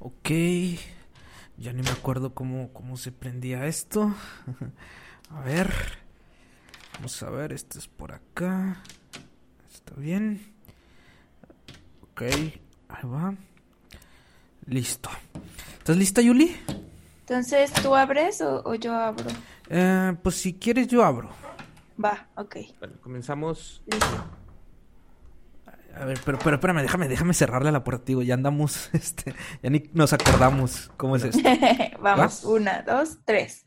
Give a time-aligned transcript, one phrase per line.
[0.00, 0.30] Ok.
[1.56, 4.14] Ya ni me acuerdo cómo, cómo se prendía esto.
[5.30, 5.72] a ver.
[6.94, 8.82] Vamos a ver, esto es por acá.
[9.72, 10.54] Está bien.
[12.02, 13.34] Ok, ahí va.
[14.66, 15.08] Listo.
[15.78, 16.56] ¿Estás lista, Yuli?
[17.20, 19.26] Entonces, ¿tú abres o, yo abro?
[19.68, 21.30] Eh, pues si quieres, yo abro.
[22.02, 22.56] Va, ok.
[22.80, 23.82] Bueno, comenzamos.
[26.00, 29.70] A ver, pero, pero espérame, déjame, déjame cerrarle la puerta, digo, ya andamos, este, ya
[29.70, 31.40] ni nos acordamos cómo es esto.
[32.00, 33.64] Vamos, una, dos, tres.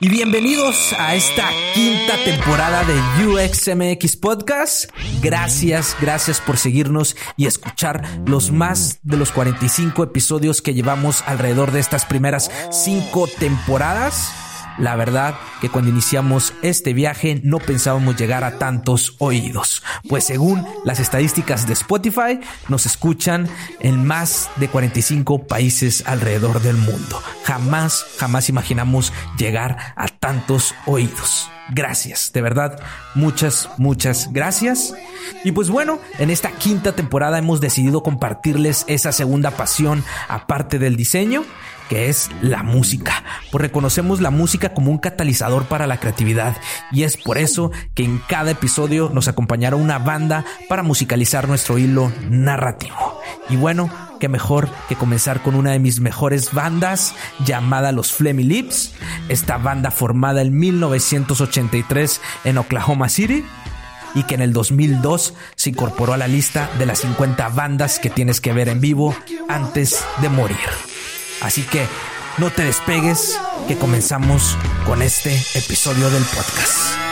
[0.00, 4.90] Y bienvenidos a esta quinta temporada de UXMX Podcast.
[5.22, 11.72] Gracias, gracias por seguirnos y escuchar los más de los 45 episodios que llevamos alrededor
[11.72, 14.47] de estas primeras cinco temporadas.
[14.78, 20.64] La verdad que cuando iniciamos este viaje no pensábamos llegar a tantos oídos, pues según
[20.84, 23.48] las estadísticas de Spotify nos escuchan
[23.80, 27.20] en más de 45 países alrededor del mundo.
[27.44, 31.50] Jamás, jamás imaginamos llegar a tantos oídos.
[31.70, 32.80] Gracias, de verdad,
[33.14, 34.94] muchas, muchas gracias.
[35.44, 40.96] Y pues bueno, en esta quinta temporada hemos decidido compartirles esa segunda pasión aparte del
[40.96, 41.44] diseño
[41.88, 46.56] que es la música, pues reconocemos la música como un catalizador para la creatividad
[46.92, 51.78] y es por eso que en cada episodio nos acompañará una banda para musicalizar nuestro
[51.78, 53.20] hilo narrativo.
[53.48, 58.44] Y bueno, qué mejor que comenzar con una de mis mejores bandas llamada Los Flemmy
[58.44, 58.92] Lips,
[59.28, 63.44] esta banda formada en 1983 en Oklahoma City
[64.14, 68.10] y que en el 2002 se incorporó a la lista de las 50 bandas que
[68.10, 69.14] tienes que ver en vivo
[69.48, 70.56] antes de morir.
[71.40, 71.86] Así que
[72.38, 77.07] no te despegues, que comenzamos con este episodio del podcast.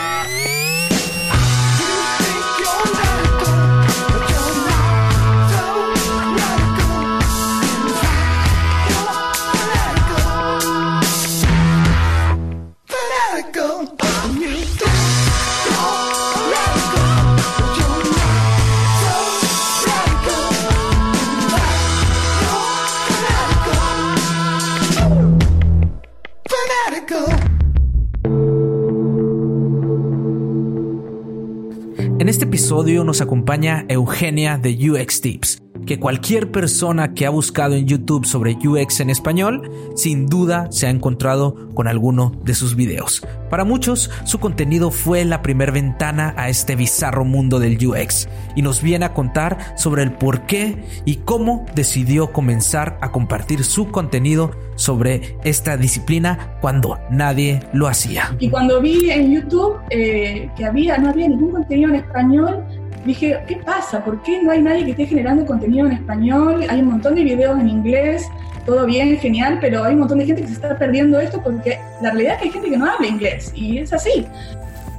[32.67, 38.25] Episodio nos acompaña Eugenia de UX Tips, que cualquier persona que ha buscado en YouTube
[38.25, 43.25] sobre UX en español, sin duda se ha encontrado con alguno de sus videos.
[43.49, 48.61] Para muchos, su contenido fue la primera ventana a este bizarro mundo del UX y
[48.61, 53.89] nos viene a contar sobre el por qué y cómo decidió comenzar a compartir su
[53.89, 58.35] contenido sobre esta disciplina cuando nadie lo hacía.
[58.39, 62.65] Y cuando vi en YouTube eh, que había, no había ningún contenido en español,
[63.07, 64.03] dije, ¿qué pasa?
[64.03, 66.65] ¿Por qué no hay nadie que esté generando contenido en español?
[66.69, 68.27] Hay un montón de videos en inglés
[68.67, 71.79] todo bien, genial, pero hay un montón de gente que se está perdiendo esto porque
[72.01, 74.27] la realidad es que hay gente que no habla inglés y es así.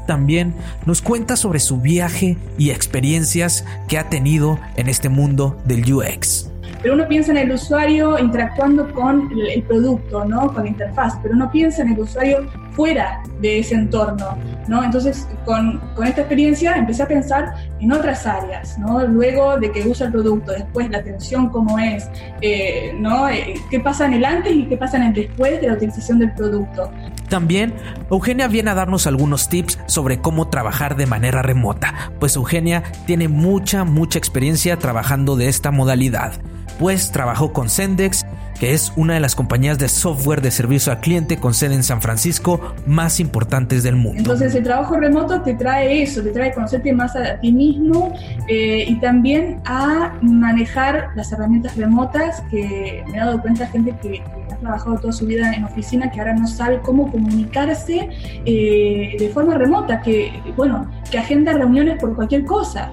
[0.07, 0.55] También
[0.87, 6.51] nos cuenta sobre su viaje y experiencias que ha tenido en este mundo del UX
[6.83, 10.53] pero uno piensa en el usuario interactuando con el producto, ¿no?
[10.53, 14.85] Con la interfaz, pero uno piensa en el usuario fuera de ese entorno, ¿no?
[14.85, 19.05] Entonces, con, con esta experiencia empecé a pensar en otras áreas, ¿no?
[19.05, 22.09] Luego de que usa el producto, después la atención cómo es,
[22.41, 23.29] eh, ¿no?
[23.29, 26.21] Eh, ¿Qué pasa en el antes y qué pasa en el después de la utilización
[26.21, 26.91] del producto?
[27.29, 27.75] También,
[28.11, 33.27] Eugenia viene a darnos algunos tips sobre cómo trabajar de manera remota, pues Eugenia tiene
[33.27, 36.41] mucha, mucha experiencia trabajando de esta modalidad
[36.79, 38.25] pues trabajó con Sendex,
[38.59, 41.83] que es una de las compañías de software de servicio al cliente con sede en
[41.83, 44.19] San Francisco más importantes del mundo.
[44.19, 48.15] Entonces el trabajo remoto te trae eso, te trae conocerte más a ti mismo
[48.49, 54.23] eh, y también a manejar las herramientas remotas que me he dado cuenta gente que,
[54.53, 58.09] ha trabajado toda su vida en oficina que ahora no sabe cómo comunicarse
[58.45, 62.91] eh, de forma remota, que bueno, que agenda reuniones por cualquier cosa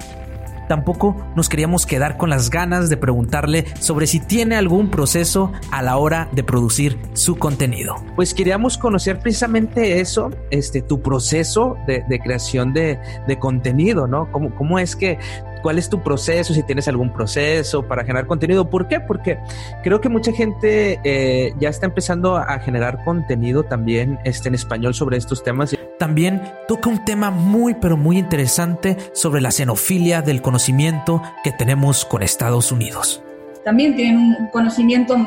[0.67, 5.81] tampoco nos queríamos quedar con las ganas de preguntarle sobre si tiene algún proceso a
[5.81, 7.95] la hora de producir su contenido.
[8.15, 12.99] Pues queríamos conocer precisamente eso, este, tu proceso de, creación de,
[13.39, 14.31] contenido, ¿no?
[14.31, 15.19] ¿Cómo, ¿Cómo es que
[15.65, 18.69] cuál es tu proceso, si tienes algún proceso para generar contenido.
[18.69, 18.99] ¿Por qué?
[18.99, 19.39] Porque
[19.81, 24.93] creo que mucha gente eh, ya está empezando a generar contenido también este, en español
[24.93, 25.75] sobre estos temas.
[25.97, 32.05] También toca un tema muy pero muy interesante sobre la xenofilia del conocimiento que tenemos
[32.05, 33.24] con Estados Unidos.
[33.65, 35.17] También tienen un conocimiento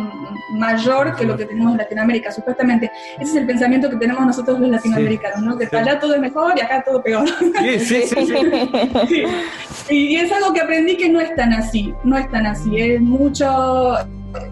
[0.53, 2.89] mayor que lo que tenemos en Latinoamérica, supuestamente.
[3.19, 5.59] Ese es el pensamiento que tenemos nosotros los latinoamericanos, ¿no?
[5.59, 7.29] Que allá todo es mejor y acá todo peor.
[7.81, 8.03] sí, sí.
[8.07, 8.27] sí.
[9.09, 9.23] sí.
[9.91, 13.01] Y es algo que aprendí que no es tan así, no es tan así, es
[13.01, 13.97] mucho,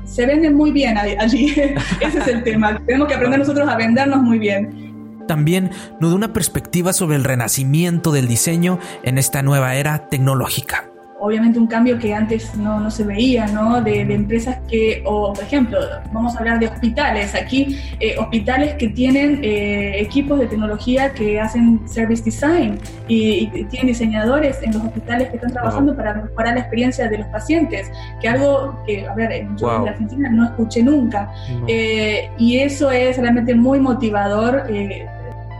[0.04, 1.50] se venden muy bien allí,
[2.00, 5.26] ese es el tema, tenemos que aprender nosotros a vendernos muy bien.
[5.28, 10.88] También nos da una perspectiva sobre el renacimiento del diseño en esta nueva era tecnológica
[11.18, 13.80] obviamente un cambio que antes no, no se veía, ¿no?
[13.80, 15.78] De, empresas que, o por ejemplo,
[16.12, 21.40] vamos a hablar de hospitales, aquí eh, hospitales que tienen eh, equipos de tecnología que
[21.40, 22.78] hacen service design
[23.08, 27.26] y, tienen diseñadores en los hospitales que están trabajando para mejorar la experiencia de los
[27.28, 27.90] pacientes,
[28.20, 31.32] que algo que, a ver, en, la Argentina no escuché nunca.
[31.66, 34.64] Eh, y eso es realmente muy motivador.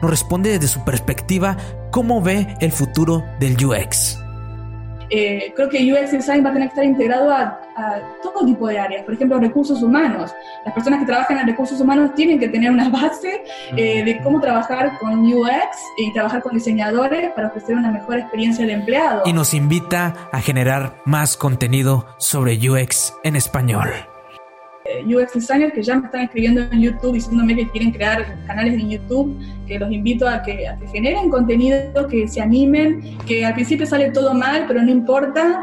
[0.02, 1.56] Nos responde desde su perspectiva
[1.90, 4.25] cómo ve el futuro del UX.
[5.10, 7.60] Eh, creo que UX Design va a tener que estar integrado a,
[8.22, 10.30] todo tipo de áreas, por ejemplo, recursos humanos.
[10.64, 13.44] Las personas que trabajan en recursos humanos tienen que tener una base
[13.76, 18.66] eh, de cómo trabajar con UX y trabajar con diseñadores para ofrecer una mejor experiencia
[18.66, 19.22] de empleado.
[19.26, 23.90] Y nos invita a generar más contenido sobre UX en español.
[25.06, 28.90] UX designers que ya me están escribiendo en YouTube diciéndome que quieren crear canales en
[28.90, 33.54] YouTube, que los invito a que, a que generen contenido, que se animen, que al
[33.54, 35.60] principio sale todo mal, pero no importa.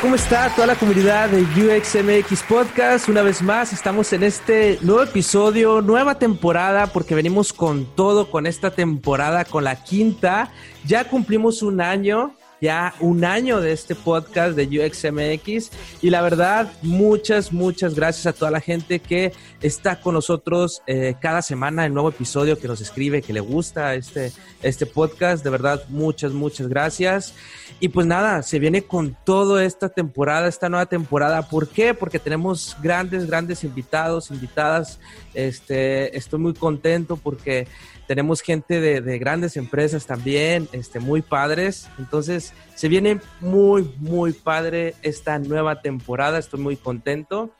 [0.00, 3.08] ¿Cómo está toda la comunidad de UXMX Podcast?
[3.08, 8.46] Una vez más, estamos en este nuevo episodio, nueva temporada, porque venimos con todo, con
[8.46, 10.50] esta temporada, con la quinta.
[10.84, 15.70] Ya cumplimos un año ya un año de este podcast de UXMX
[16.02, 19.32] y la verdad muchas, muchas gracias a toda la gente que
[19.62, 23.94] está con nosotros eh, cada semana el nuevo episodio que nos escribe, que le gusta
[23.94, 24.32] este,
[24.62, 27.34] este podcast, de verdad muchas, muchas gracias.
[27.80, 31.48] Y pues nada, se viene con toda esta temporada, esta nueva temporada.
[31.48, 31.94] ¿Por qué?
[31.94, 34.98] Porque tenemos grandes, grandes invitados, invitadas.
[35.32, 37.68] Este, estoy muy contento porque
[38.08, 41.88] tenemos gente de, grandes empresas también, este, muy padres.
[41.98, 46.38] Entonces, se viene muy, muy padre esta nueva temporada.
[46.38, 47.52] Estoy muy contento.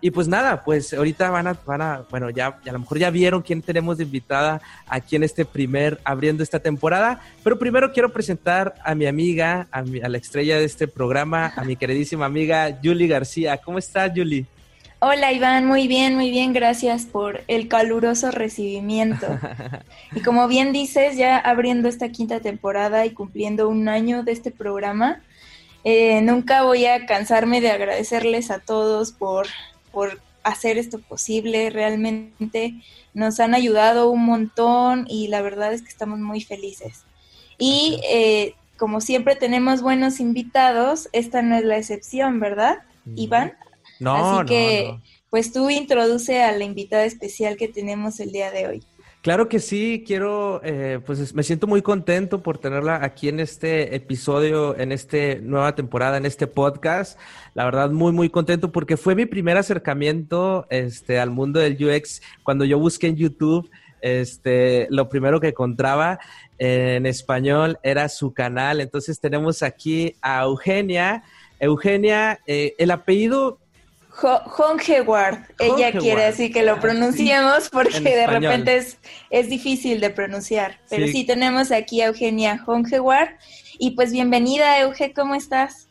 [0.00, 3.10] Y pues nada, pues ahorita van a, van a bueno, ya, a lo mejor ya
[3.10, 7.20] vieron quién tenemos de invitada aquí en este primer, abriendo esta temporada.
[7.44, 11.62] Pero primero quiero presentar a mi amiga, a, a la estrella de este programa, a
[11.64, 13.58] mi queridísima amiga Julie García.
[13.58, 14.46] ¿Cómo estás, Julie?
[15.02, 19.26] Hola Iván, muy bien, muy bien, gracias por el caluroso recibimiento.
[20.14, 24.50] Y como bien dices, ya abriendo esta quinta temporada y cumpliendo un año de este
[24.50, 25.22] programa,
[25.84, 29.46] eh, nunca voy a cansarme de agradecerles a todos por,
[29.90, 31.70] por hacer esto posible.
[31.70, 32.74] Realmente
[33.14, 37.04] nos han ayudado un montón y la verdad es que estamos muy felices.
[37.56, 42.80] Y eh, como siempre tenemos buenos invitados, esta no es la excepción, ¿verdad,
[43.16, 43.54] Iván?
[44.00, 44.98] No, Así que,
[45.30, 48.82] pues tú introduce a la invitada especial que tenemos el día de hoy.
[49.22, 53.94] Claro que sí, quiero, eh, pues me siento muy contento por tenerla aquí en este
[53.94, 57.18] episodio, en esta nueva temporada, en este podcast.
[57.52, 62.22] La verdad, muy, muy contento porque fue mi primer acercamiento este, al mundo del UX.
[62.42, 66.18] Cuando yo busqué en YouTube, este, lo primero que encontraba
[66.56, 68.80] en español era su canal.
[68.80, 71.24] Entonces tenemos aquí a Eugenia.
[71.58, 73.59] Eugenia, eh, el apellido
[74.22, 78.98] Hongeward, ella quiere decir que lo ah, pronunciemos porque de repente es,
[79.30, 80.78] es, difícil de pronunciar.
[80.88, 81.24] Pero sí.
[81.24, 83.30] tenemos aquí a Eugenia Hongeward.
[83.78, 85.88] Y pues bienvenida, Euge, ¿cómo estás?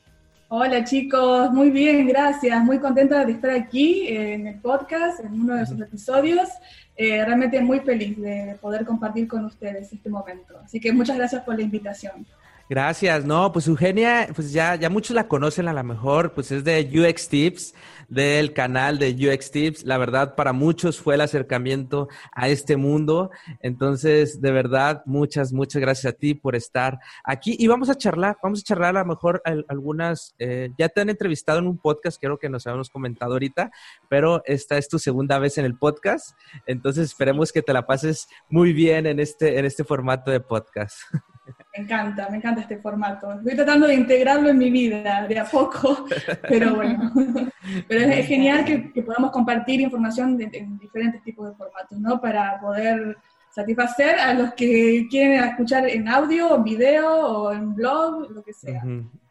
[0.50, 2.64] Hola chicos, muy bien, gracias.
[2.64, 6.50] Muy contenta de estar aquí en el podcast, en uno de sus episodios.
[6.96, 10.60] Eh, realmente muy feliz de poder compartir con ustedes este momento.
[10.64, 12.26] Así que muchas gracias por la invitación.
[12.70, 16.64] Gracias, no, pues Eugenia, pues ya, ya muchos la conocen a lo mejor, pues es
[16.64, 17.74] de UX Tips,
[18.10, 19.86] del canal de UX Tips.
[19.86, 23.32] La verdad, para muchos fue el acercamiento a este mundo.
[23.64, 27.56] Entonces, de verdad, muchas, muchas gracias a ti por estar aquí.
[27.58, 31.10] Y vamos a charlar, vamos a charlar a lo mejor algunas, eh, ya te han
[31.10, 33.72] entrevistado en un podcast, creo que nos habíamos comentado ahorita,
[34.10, 36.38] pero esta es tu segunda vez en el podcast.
[36.68, 41.00] Entonces, esperemos que te la pases muy bien en este, en este formato de podcast.
[41.76, 43.32] Me encanta, me encanta este formato.
[43.34, 46.06] Estoy tratando de integrarlo en mi vida de a poco,
[46.48, 47.12] pero bueno.
[47.88, 52.20] Pero es, genial que, podamos compartir información en diferentes tipos de formatos, ¿no?
[52.20, 53.18] Para poder
[53.52, 58.54] satisfacer a los que quieren escuchar en audio, en video o en blog, lo que
[58.54, 58.82] sea.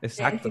[0.01, 0.51] Exacto.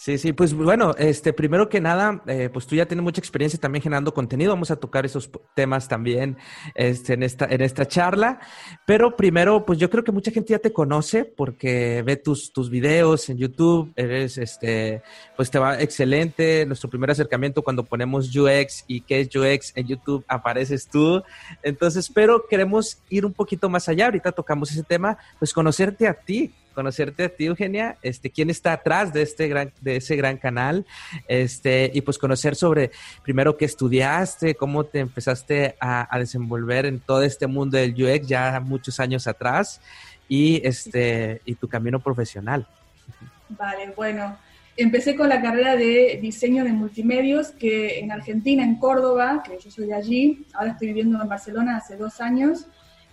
[0.00, 3.58] Sí, sí, pues bueno, este, primero que nada, eh, pues tú ya tienes mucha experiencia
[3.58, 4.52] también generando contenido.
[4.52, 6.36] Vamos a tocar esos temas también
[6.76, 8.38] este, en, esta, en esta charla.
[8.86, 12.70] Pero primero, pues yo creo que mucha gente ya te conoce porque ve tus, tus
[12.70, 13.92] videos en YouTube.
[13.96, 15.02] Eres, este,
[15.36, 16.64] pues te va excelente.
[16.64, 21.24] Nuestro primer acercamiento cuando ponemos UX y qué es UX en YouTube, apareces tú.
[21.64, 24.04] Entonces, pero queremos ir un poquito más allá.
[24.04, 28.72] Ahorita tocamos ese tema, pues conocerte a ti conocerte a ti, Eugenia, este, quién está
[28.72, 30.86] atrás de este gran, de ese gran canal,
[31.26, 32.92] este, y pues conocer sobre
[33.24, 38.60] primero qué estudiaste, cómo te empezaste a, desenvolver en todo este mundo del UX ya
[38.60, 39.80] muchos años atrás,
[40.28, 42.64] y este, y tu camino profesional.
[43.48, 44.38] Vale, bueno.
[44.76, 49.68] Empecé con la carrera de diseño de multimedios, que en Argentina, en Córdoba, que yo
[49.68, 52.68] soy de allí, ahora estoy viviendo en Barcelona hace dos años,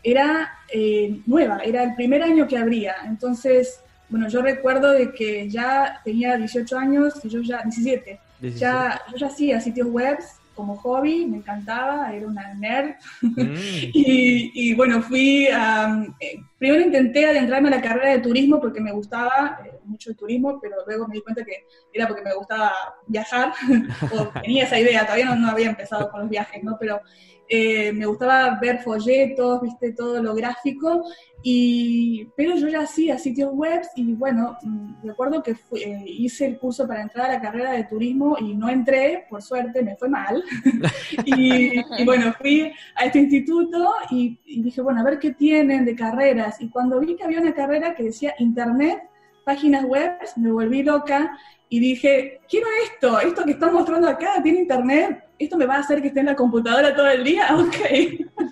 [0.06, 2.96] era eh, nueva, era el primer año que abría.
[3.08, 8.20] Entonces, bueno, yo recuerdo de que ya tenía 18 años y yo ya, 17,
[8.56, 10.20] Ya, yo ya hacía sitios web
[10.54, 12.92] como hobby, me encantaba, era una nerd.
[13.22, 13.56] Mm.
[13.94, 16.06] y, bueno, fui a...
[16.20, 20.16] Eh, primero intenté adentrarme a la carrera de turismo porque me gustaba eh, mucho el
[20.16, 22.72] turismo, pero luego me di cuenta que era porque me gustaba
[23.08, 23.54] viajar,
[24.14, 26.78] o tenía esa idea, todavía no, no había empezado con los viajes, ¿no?
[26.80, 27.02] Pero
[27.48, 31.04] eh, me gustaba ver folletos, viste, todo lo gráfico,
[31.44, 36.58] y, pero yo ya hacía sitios web y bueno, mm, recuerdo que eh, hice el
[36.58, 40.10] curso para entrar a la carrera de turismo y no entré, por suerte, me fue
[40.10, 40.44] mal.
[41.26, 45.96] y, bueno, fui a este instituto y, y dije, bueno, a ver qué tienen de
[45.96, 46.60] carreras.
[46.60, 49.04] Y cuando vi que había una carrera que decía Internet,
[49.46, 51.38] páginas web, me volví loca
[51.70, 55.80] y dije, quiero esto, esto que están mostrando acá, tiene internet, esto me va a
[55.80, 57.76] hacer que esté en la computadora todo el día, ok.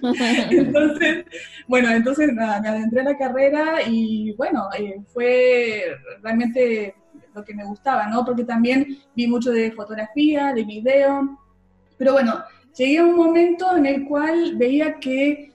[0.51, 1.25] entonces,
[1.67, 5.83] bueno, entonces nada, me adentré a la carrera y bueno, eh, fue
[6.21, 6.95] realmente
[7.33, 8.25] lo que me gustaba, ¿no?
[8.25, 11.39] Porque también vi mucho de fotografía, de video,
[11.97, 12.43] pero bueno,
[12.75, 15.52] llegué a un momento en el cual veía que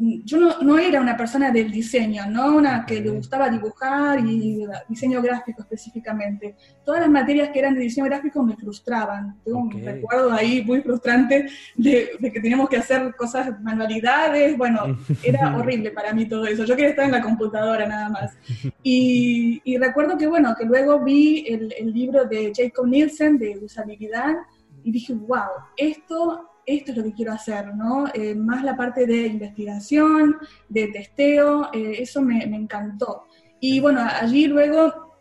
[0.00, 2.56] yo no, era una persona del diseño, ¿no?
[2.56, 6.56] Una que le gustaba dibujar y diseño gráfico específicamente.
[6.84, 9.38] Todas las materias que eran de diseño gráfico me frustraban.
[9.44, 15.54] Tengo un recuerdo ahí muy frustrante de, que teníamos que hacer cosas, manualidades, bueno, era
[15.56, 16.64] horrible para mí todo eso.
[16.64, 18.36] Yo quería estar en la computadora nada más.
[18.82, 24.34] Y, recuerdo que, bueno, que luego vi el, el libro de Jacob Nielsen de usabilidad
[24.82, 28.06] y dije, wow, esto esto es lo que quiero hacer, ¿no?
[28.14, 30.36] Eh, más la parte de investigación,
[30.68, 33.24] de testeo, eh, eso me, encantó.
[33.60, 35.16] Y bueno, allí luego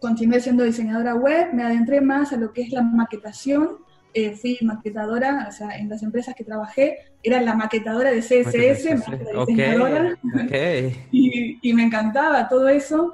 [0.00, 3.78] continué siendo diseñadora web, me adentré más a lo que es la maquetación,
[4.12, 9.04] eh, fui maquetadora, o sea, en las empresas que trabajé, era la maquetadora de CSS,
[9.06, 10.18] que la diseñadora,
[11.10, 13.12] y, y, me encantaba todo eso,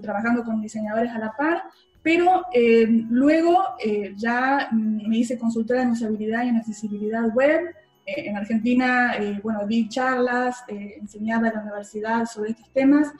[0.00, 1.62] trabajando con diseñadores a la par,
[2.02, 7.74] pero eh, luego eh, ya me hice consultora en usabilidad y en accesibilidad web.
[8.04, 13.12] Eh, en Argentina, bueno, di charlas, enseñaba en la universidad sobre estos temas,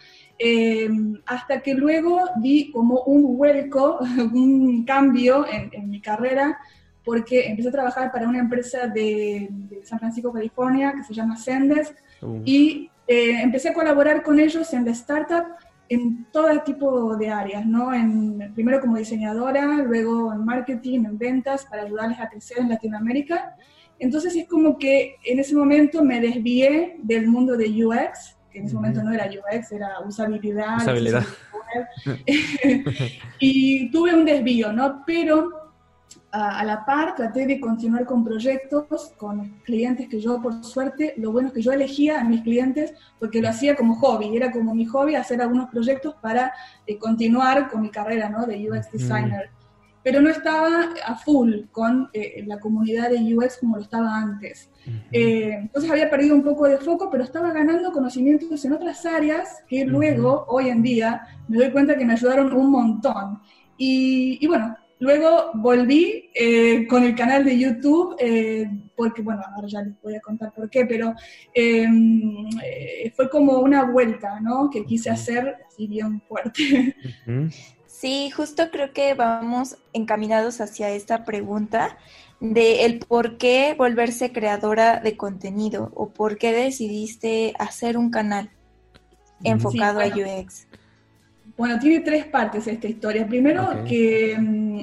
[1.27, 4.01] hasta que luego di como un vuelco,
[4.33, 6.59] un cambio en, mi carrera,
[7.05, 9.49] porque empecé a trabajar para una empresa de,
[9.85, 12.43] San Francisco, California, que se llama Sendes, uh.
[12.45, 15.45] y empecé a colaborar con ellos en la startup
[15.89, 17.93] en todo tipo de áreas, ¿no?
[17.93, 23.57] En, primero como diseñadora, luego en marketing, en ventas, para ayudarles a crecer en Latinoamérica.
[23.99, 28.67] Entonces es como que en ese momento me desvié del mundo de UX, que en
[28.67, 30.79] ese momento no era UX, era usabilidad.
[30.79, 31.25] Usabilidad.
[33.39, 35.05] y tuve un desvío, ¿no?
[35.07, 35.62] Pero
[36.33, 41.31] a, la par traté de continuar con proyectos, con clientes que yo, por suerte, lo
[41.31, 44.75] bueno es que yo elegía a mis clientes porque lo hacía como hobby, era como
[44.75, 46.53] mi hobby hacer algunos proyectos para
[46.87, 48.47] eh, continuar con mi carrera ¿no?
[48.47, 49.51] de UX designer.
[50.03, 54.69] Pero no estaba a full con eh, la comunidad de UX como lo estaba antes.
[55.13, 59.63] Eh, entonces había perdido un poco de foco, pero estaba ganando conocimientos en otras áreas
[59.69, 63.39] que luego, hoy en día, me doy cuenta que me ayudaron un montón.
[63.77, 69.67] Y, y bueno, Luego volví eh, con el canal de YouTube, eh, porque, bueno, ahora
[69.67, 71.13] ya les voy a contar por qué, pero
[71.53, 74.71] em, eh, fue como una vuelta, ¿no?
[74.71, 76.95] Que quise hacer así bien fuerte.
[77.89, 81.99] Sí, justo creo que vamos encaminados hacia esta pregunta
[82.39, 88.51] de el por qué volverse creadora de contenido o por qué decidiste hacer un canal
[89.43, 90.69] enfocado a UX.
[91.63, 93.25] Bueno, tiene tres partes esta historia.
[93.25, 94.81] Primero, que mm,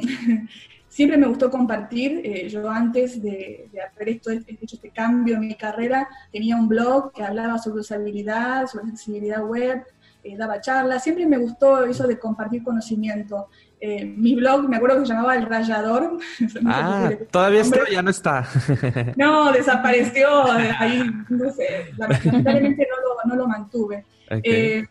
[0.87, 2.21] siempre me gustó compartir.
[2.23, 7.11] Eh, yo antes de, haber esto, hecho este cambio en mi carrera, tenía un blog
[7.11, 9.83] que hablaba sobre usabilidad, sobre accesibilidad web,
[10.23, 11.03] eh, daba charlas.
[11.03, 13.49] Siempre me gustó eso de compartir conocimiento.
[13.81, 16.17] eh, mi blog, me acuerdo que se llamaba El Rayador.
[16.65, 18.47] ah, todavía está, ya no está.
[19.17, 24.05] no, desapareció, ahí, no sé, lamentablemente no lo, no lo mantuve.
[24.43, 24.83] Eh,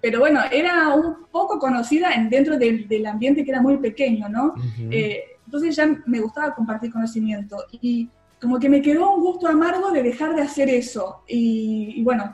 [0.00, 4.28] pero bueno, era un poco conocida en, dentro del, del ambiente que era muy pequeño,
[4.28, 4.54] ¿no?
[4.90, 8.08] Eh, entonces ya me gustaba compartir conocimiento y
[8.40, 11.22] como que me quedó un gusto amargo de dejar de hacer eso.
[11.28, 12.32] Y, bueno,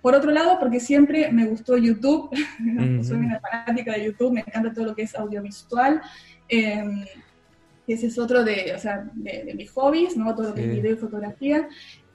[0.00, 2.30] por otro lado, porque siempre me gustó YouTube,
[3.02, 6.00] soy una fanática de YouTube, me encanta todo lo que es audiovisual.
[6.48, 7.04] Eh,
[7.86, 10.34] ese es otro de, o sea, de, mis hobbies, ¿no?
[10.34, 11.68] Todo lo que es video y fotografía.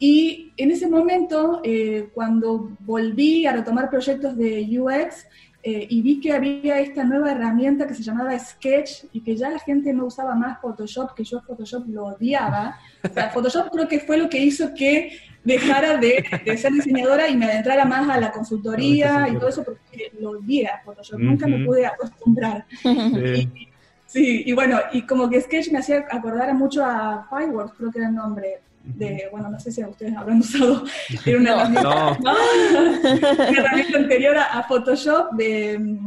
[0.06, 5.26] Y en ese momento, eh, cuando volví a retomar proyectos de UX
[5.64, 9.50] eh, y vi que había esta nueva herramienta que se llamaba Sketch y que ya
[9.50, 12.78] la gente no usaba más Photoshop, que yo Photoshop lo odiaba.
[13.02, 16.22] O sea, Photoshop creo que fue lo que hizo que dejara de,
[16.58, 20.82] ser diseñadora y me adentrara más a la consultoría y todo eso porque lo odiaba
[20.84, 22.66] Photoshop, nunca me pude acostumbrar.
[24.08, 24.44] Sí.
[24.46, 28.10] Y, bueno, y como que Sketch me hacía acordar mucho a Fireworks, creo que era
[28.10, 30.84] el nombre de, bueno, no sé si ustedes habrán usado,
[31.26, 31.52] era una,
[33.50, 35.98] herramienta, anterior a, Photoshop de,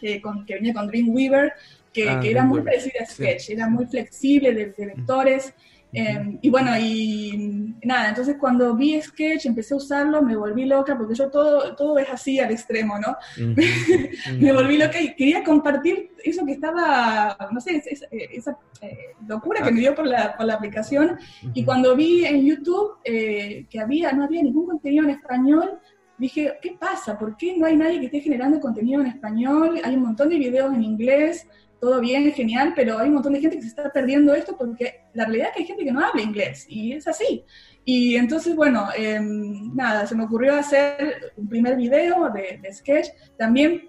[0.00, 1.52] que, con, que venía con Dreamweaver,
[1.92, 5.52] que, ah, que era muy parecida a Sketch, era muy flexible de, de vectores.
[5.92, 10.96] Em, y bueno, y nada, entonces cuando vi Sketch, empecé a usarlo, me volví loca,
[10.98, 13.16] porque yo todo, todo es así al extremo, ¿no?
[14.38, 19.70] me volví loca y quería compartir eso que estaba, no sé, esa, eh, locura que
[19.70, 21.18] me dio por la, por la aplicación.
[21.54, 25.78] Y cuando vi en YouTube eh, que había, no había ningún contenido en español,
[26.18, 27.18] dije, ¿qué pasa?
[27.18, 29.80] ¿Por qué no hay nadie que esté generando contenido en español?
[29.84, 31.46] Hay un montón de videos en inglés
[31.80, 35.02] todo bien, genial, pero hay un montón de gente que se está perdiendo esto porque
[35.14, 37.44] la realidad es que hay gente que no habla inglés y es así.
[37.84, 43.88] Y entonces, bueno, em, nada, se me ocurrió hacer un primer video de, sketch, también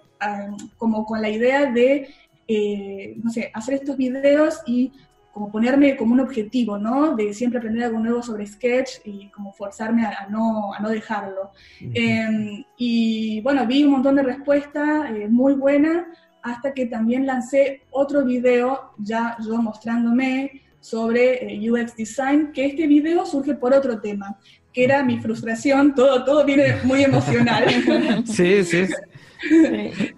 [0.78, 2.10] como con la idea de,
[2.48, 4.92] eh, no sé, hacer estos videos y
[5.38, 7.16] como ponerme como un objetivo, ¿no?
[7.16, 11.52] De siempre aprender algo nuevo sobre Sketch y como forzarme a, no, a no dejarlo.
[11.80, 16.08] Em, y bueno, vi un montón de respuestas eh, muy buenas,
[16.42, 22.88] hasta que también lancé otro video ya yo mostrándome sobre eh, UX Design, que este
[22.88, 24.38] video surge por otro tema,
[24.72, 27.66] que era mi frustración, todo, todo viene muy emocional.
[28.26, 28.86] Sí, sí.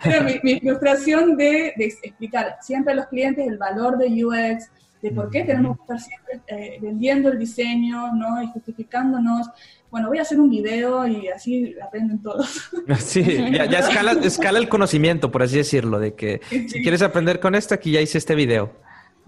[0.03, 4.69] Era mi, frustración de, explicar siempre a los clientes el valor de UX,
[5.01, 8.43] de por qué tenemos que estar siempre eh, vendiendo el diseño, ¿no?
[8.43, 9.47] Y justificándonos
[9.91, 12.71] bueno, voy a hacer un video y así aprenden todos.
[12.99, 17.73] Sí, ya, escala, el conocimiento, por así decirlo, de que si quieres aprender con esto,
[17.73, 18.71] aquí ya hice este video.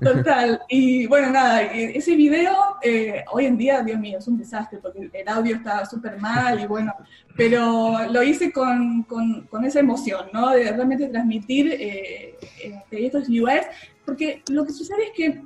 [0.01, 4.79] Total, y bueno, nada, ese video eh, hoy en día, Dios mío, es un desastre
[4.81, 6.91] porque el audio está súper mal y bueno,
[7.37, 10.49] pero lo hice con, con, esa emoción, ¿no?
[10.51, 13.67] De realmente transmitir eh, eh, proyectos UX,
[14.03, 15.41] porque lo que sucede es que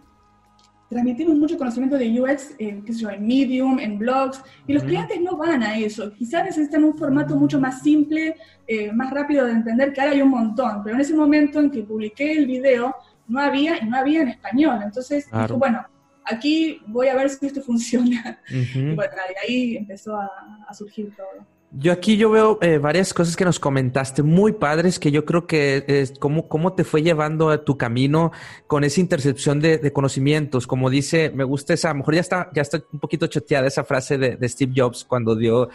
[0.96, 4.82] transmitimos mucho conocimiento de UX, eh, qué sé yo, en Medium, en blogs, y los
[4.82, 6.10] clientes no van a eso.
[6.14, 10.22] Quizás necesitan un formato mucho más simple, eh, más rápido de entender, que ahora hay
[10.22, 12.96] un montón, pero en ese momento en que publiqué el video,
[13.28, 14.80] no había, y no había en español.
[14.86, 15.28] Entonces,
[15.58, 15.86] bueno,
[16.24, 18.40] aquí voy a ver si esto funciona.
[18.50, 19.14] Y bueno,
[19.46, 21.46] ahí empezó a surgir todo.
[21.78, 25.46] Yo aquí yo veo eh, varias cosas que nos comentaste muy padres que yo creo
[25.46, 28.32] que es cómo, cómo te fue llevando a tu camino
[28.66, 30.68] con esa intercepción de, conocimientos.
[30.68, 33.68] Como dice, me gusta esa, a lo mejor ya está, ya está un poquito choteada
[33.68, 35.68] esa frase de, Steve Jobs cuando dio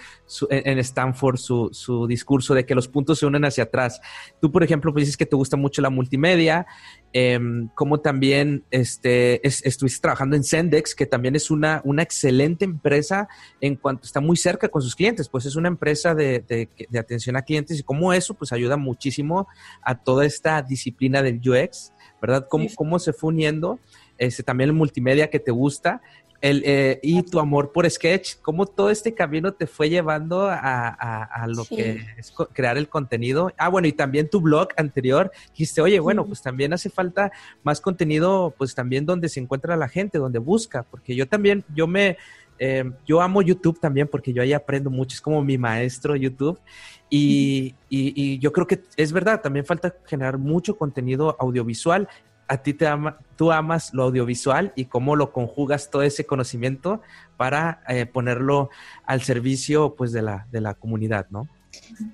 [0.48, 4.00] en, Stanford su, su, discurso de que los puntos se unen hacia atrás.
[4.40, 6.66] Tú, por ejemplo, pues dices que te gusta mucho la multimedia
[7.12, 7.38] eh,
[7.74, 13.28] como también este, estuviste trabajando en Sendex, que también es una, una excelente empresa
[13.60, 17.36] en cuanto está muy cerca con sus clientes, pues es una empresa de, de, atención
[17.36, 19.48] a clientes y como eso pues ayuda muchísimo
[19.82, 22.46] a toda esta disciplina del UX, ¿verdad?
[22.48, 23.80] Cómo, cómo se fue uniendo,
[24.18, 26.02] este, también el multimedia que te gusta
[26.40, 31.46] el, eh, y tu amor por Sketch, cómo todo este camino te fue llevando a,
[31.48, 33.52] lo que es crear el contenido.
[33.58, 37.30] Ah, bueno, y también tu blog anterior, dijiste, oye, bueno, pues también hace falta
[37.62, 41.86] más contenido, pues también donde se encuentra la gente, donde busca, porque yo también, yo
[41.86, 42.16] me,
[42.58, 46.58] eh, yo amo YouTube también porque yo ahí aprendo mucho, es como mi maestro YouTube.
[47.12, 52.08] Y, y, y, yo creo que es verdad, también falta generar mucho contenido audiovisual
[52.50, 57.00] a ti te ama, tú amas lo audiovisual y cómo lo conjugas todo ese conocimiento
[57.36, 58.70] para eh, ponerlo
[59.06, 61.48] al servicio pues de la, de la comunidad, ¿no?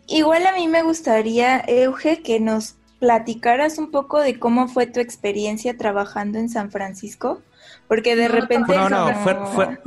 [0.07, 5.01] Igual a mí me gustaría, Euge, que nos platicaras un poco de cómo fue tu
[5.01, 7.41] experiencia trabajando en San Francisco,
[7.89, 8.75] porque de repente...
[8.75, 9.37] No, no, fue,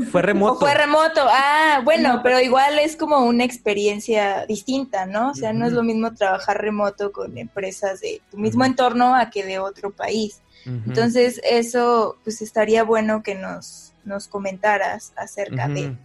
[0.06, 0.60] fue, remoto.
[0.60, 5.32] fue remoto, ah, bueno, pero igual es como una experiencia distinta, ¿no?
[5.32, 9.30] O sea, no es lo mismo trabajar remoto con empresas de tu mismo entorno a
[9.30, 10.42] que de otro país.
[10.66, 15.96] Entonces, eso, pues estaría bueno que nos, nos comentaras acerca de...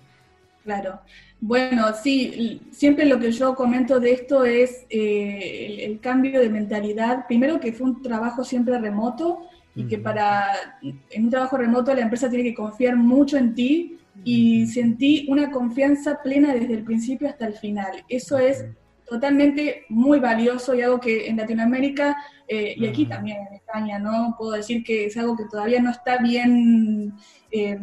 [0.63, 1.01] Claro.
[1.41, 7.27] Bueno, sí, siempre lo que yo comento de esto es eh, el, cambio de mentalidad.
[7.27, 9.43] Primero que fue un trabajo siempre remoto
[9.75, 10.45] y que para,
[10.83, 15.51] en un trabajo remoto la empresa tiene que confiar mucho en ti y sentí una
[15.51, 18.05] confianza plena desde el principio hasta el final.
[18.09, 18.65] Eso es
[19.07, 22.17] totalmente muy valioso y algo que en Latinoamérica
[22.49, 24.35] eh, y aquí también en España, ¿no?
[24.39, 27.15] Puedo decir que es algo que todavía no está bien,
[27.51, 27.79] eh,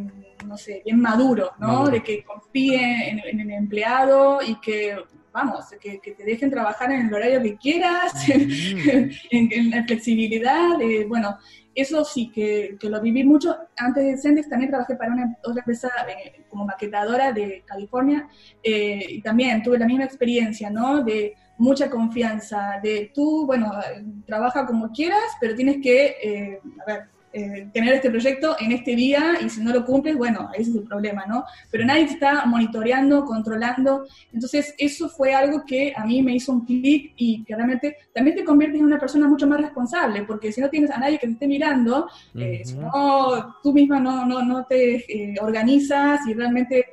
[0.45, 1.87] no sé, bien maduro, ¿no?
[1.87, 4.97] De que confíe en, el empleado y que,
[5.31, 11.37] vamos, que, te dejen trabajar en el horario que quieras, en, la flexibilidad, bueno,
[11.73, 13.55] eso sí que, lo viví mucho.
[13.77, 18.27] Antes de Sendex también trabajé para una otra empresa eh, como maquetadora de California
[18.61, 21.03] eh, y también tuve la misma experiencia, ¿no?
[21.03, 23.71] De mucha confianza, de tú, bueno,
[24.25, 28.95] trabaja como quieras, pero tienes que, eh, a ver, eh, tener este proyecto en este
[28.95, 31.45] día y si no lo cumples, bueno, ese es el problema, ¿no?
[31.69, 34.05] Pero nadie te está monitoreando, controlando.
[34.33, 38.35] Entonces, eso fue algo que a mí me hizo un clic y que realmente también
[38.35, 41.27] te conviertes en una persona mucho más responsable, porque si no tienes a nadie que
[41.27, 46.33] te esté mirando, eh, si no, tú misma no, no, no te eh, organizas y
[46.33, 46.85] realmente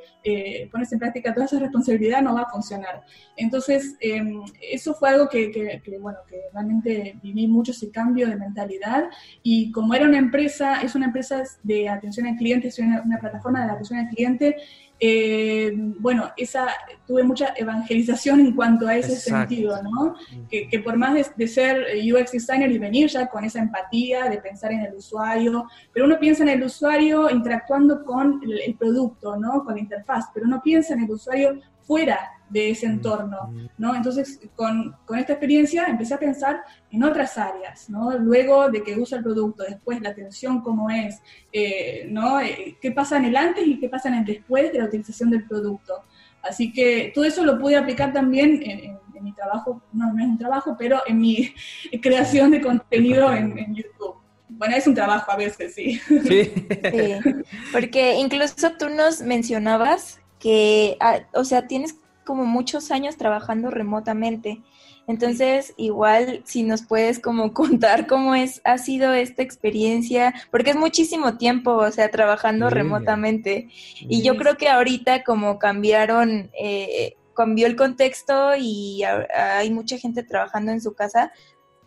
[0.71, 3.03] pones en práctica toda esa responsabilidad, no va a funcionar.
[3.39, 8.37] Entonces, em, eso fue algo que, que, bueno, que realmente viví mucho ese cambio de
[8.37, 9.05] mentalidad
[9.43, 13.65] y como era una empresa, es una empresa de atención al cliente, es una, plataforma
[13.65, 14.57] de atención al cliente.
[15.01, 16.69] Eh, bueno, esa
[17.07, 20.15] tuve mucha evangelización en cuanto a ese sentido, ¿no?
[20.51, 24.73] Que, por más de, ser UX designer y venir ya con esa empatía, de pensar
[24.73, 29.65] en el usuario, pero uno piensa en el usuario interactuando con el, el producto, ¿no?
[29.65, 33.95] Con la interfaz, pero uno piensa en el usuario fuera de ese entorno, ¿no?
[33.95, 38.17] Entonces, con, con, esta experiencia empecé a pensar en otras áreas, ¿no?
[38.19, 41.21] Luego de que usa el producto, después la atención cómo es,
[41.53, 42.41] eh, ¿no?
[42.41, 45.31] Eh, ¿Qué pasa en el antes y qué pasa en el después de la utilización
[45.31, 46.05] del producto?
[46.43, 50.39] Así que todo eso lo pude aplicar también en, mi trabajo, no, no, es un
[50.39, 51.53] trabajo, pero en mi
[52.03, 54.15] creación de contenido en, en YouTube.
[54.49, 56.01] Bueno, es un trabajo a veces, sí.
[56.09, 56.45] Sí.
[56.45, 57.35] sí.
[57.73, 61.97] Porque incluso tú nos mencionabas que, ah, o sea, tienes
[62.29, 64.61] como muchos años trabajando remotamente.
[65.07, 70.77] Entonces, igual si nos puedes como contar cómo es, ha sido esta experiencia, porque es
[70.77, 73.71] muchísimo tiempo, o sea, trabajando remotamente.
[74.01, 80.23] Y yo creo que ahorita como cambiaron, eh, cambió el contexto y hay mucha gente
[80.23, 81.33] trabajando en su casa,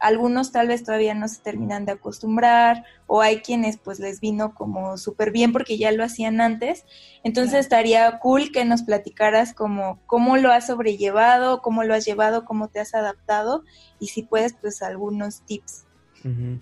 [0.02, 4.56] algunos tal vez todavía no se terminan de acostumbrar o hay quienes pues les vino
[4.56, 6.86] como súper bien porque ya lo hacían antes.
[7.24, 12.46] Entonces estaría cool que nos platicaras como cómo lo has sobrellevado, cómo lo has llevado,
[12.46, 13.64] cómo te has adaptado
[14.00, 15.86] y si puedes pues algunos tips.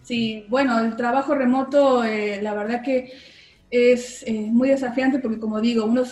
[0.03, 3.11] Sí, bueno, el trabajo remoto eh, la verdad que
[3.69, 6.03] es eh, muy desafiante porque como digo, uno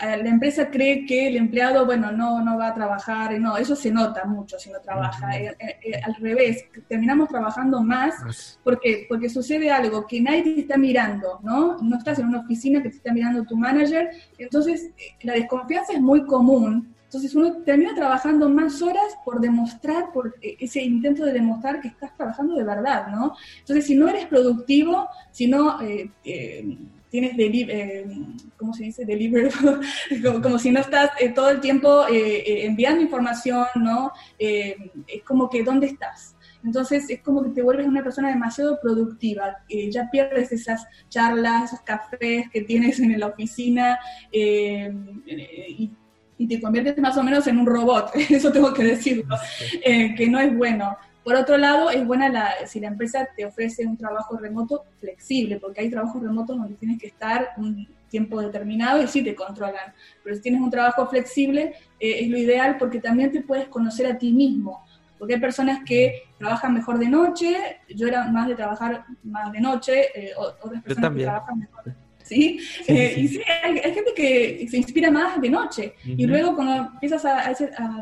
[0.00, 3.90] la empresa cree que el empleado, bueno, no, no va a trabajar, no, eso se
[3.90, 5.36] nota mucho si no trabaja.
[5.36, 10.60] Eh, eh, eh, al revés, terminamos trabajando más porque, porque sucede algo que nadie te
[10.60, 11.78] está mirando, ¿no?
[11.78, 14.90] No estás en una oficina que te está mirando tu manager, entonces
[15.22, 16.94] la desconfianza es muy común.
[17.04, 22.16] Entonces uno termina trabajando más horas por demostrar, por ese intento de demostrar que estás
[22.16, 23.34] trabajando de verdad, ¿no?
[23.58, 25.78] Entonces si no eres productivo, si no
[27.10, 28.06] tienes eh,
[28.56, 29.04] ¿cómo se dice?
[29.04, 29.50] Deliver,
[30.42, 34.12] como, si no estás eh, todo el tiempo eh, eh, enviando información, ¿no?
[34.38, 36.36] es como que, ¿dónde estás?
[36.62, 39.56] Entonces es como que te vuelves una persona demasiado productiva,
[39.90, 43.98] ya pierdes esas charlas, esos cafés que tienes en la oficina
[44.30, 45.90] y,
[46.36, 49.36] y, te conviertes más o menos en un robot, eso tengo que decirlo,
[49.82, 50.96] que no es bueno.
[51.24, 55.58] Por otro lado, es buena la, si la empresa te ofrece un trabajo remoto flexible,
[55.60, 59.92] porque hay trabajos remotos donde tienes que estar un tiempo determinado y sí te controlan.
[60.24, 64.06] Pero si tienes un trabajo flexible, eh, es lo ideal porque también te puedes conocer
[64.06, 64.84] a ti mismo.
[65.18, 69.60] Porque hay personas que trabajan mejor de noche, yo era más de trabajar más de
[69.60, 71.94] noche, eh, otras personas que trabajan mejor
[72.30, 72.60] ¿sí?
[72.86, 75.94] Eh, y sí, hay, gente que se inspira más de noche.
[76.04, 77.52] Y luego cuando empiezas a,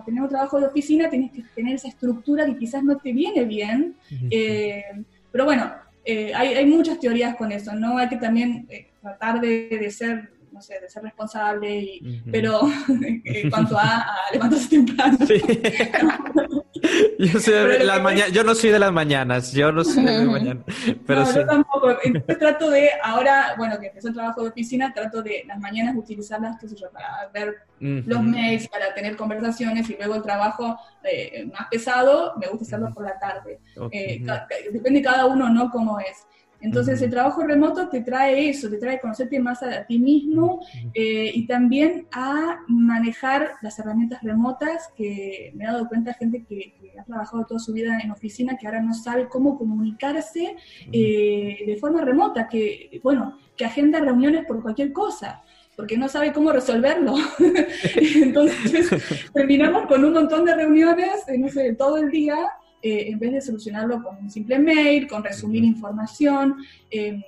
[0.04, 3.44] tener un trabajo de oficina, tienes que tener esa estructura que quizás no te viene
[3.44, 3.96] bien.
[4.30, 4.84] Eh,
[5.32, 5.72] pero bueno,
[6.04, 7.96] eh, hay, muchas teorías con eso, ¿no?
[7.96, 8.68] Hay que también
[9.00, 12.60] tratar de, ser no sé, de ser responsable, y, pero
[13.24, 15.16] en cuanto a, levantarse temprano.
[17.18, 20.26] Yo, soy de mañanas, yo no soy de las mañanas, yo no soy de las
[20.26, 20.64] mañanas.
[21.06, 21.96] Pero no, yo tampoco.
[22.38, 26.56] trato de, ahora, bueno, que empezó el trabajo de oficina, trato de las mañanas utilizarlas,
[26.60, 31.48] qué sé yo, para ver los mails, para tener conversaciones y luego el trabajo eh,
[31.52, 33.60] más pesado, me gusta hacerlo por la tarde.
[33.90, 34.24] Eh,
[34.72, 35.70] depende de cada uno, ¿no?
[35.70, 36.26] Cómo es.
[36.60, 40.60] Entonces el trabajo remoto te trae eso, te trae conocerte más a, ti mismo
[40.92, 46.74] eh, y también a manejar las herramientas remotas que me he dado cuenta gente que,
[46.98, 50.56] ha trabajado toda su vida en oficina que ahora no sabe cómo comunicarse
[50.92, 55.42] eh, de forma remota, que bueno, que agenda reuniones por cualquier cosa
[55.78, 57.14] porque no sabe cómo resolverlo.
[57.94, 58.90] Entonces
[59.32, 62.34] terminamos con un montón de reuniones, no sé, todo el día
[62.82, 66.56] eh, en vez de solucionarlo con un simple mail, con resumir información.
[66.90, 67.20] Eh,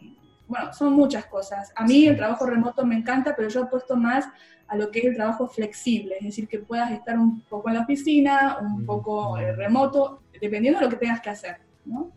[0.47, 1.73] bueno, son muchas cosas.
[1.77, 4.29] A mí el trabajo remoto me encanta, pero yo apuesto más
[4.67, 7.75] a lo que es el trabajo flexible, es decir, que puedas estar un poco en
[7.75, 12.13] la oficina, un poco eh, remoto, dependiendo de lo que tengas que hacer, ¿no?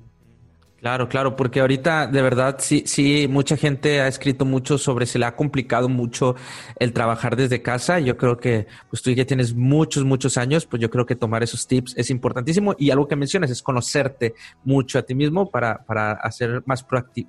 [0.84, 5.18] Claro, claro, porque ahorita de verdad sí, sí, mucha gente ha escrito mucho sobre se
[5.18, 6.36] le ha complicado mucho
[6.78, 8.02] el trabajar desde casa.
[8.02, 11.42] Yo creo que pues tú ya tienes muchos, muchos años, pues yo creo que tomar
[11.42, 14.34] esos tips es importantísimo y algo que mencionas es conocerte
[14.66, 16.86] mucho a ti mismo para, para hacer más,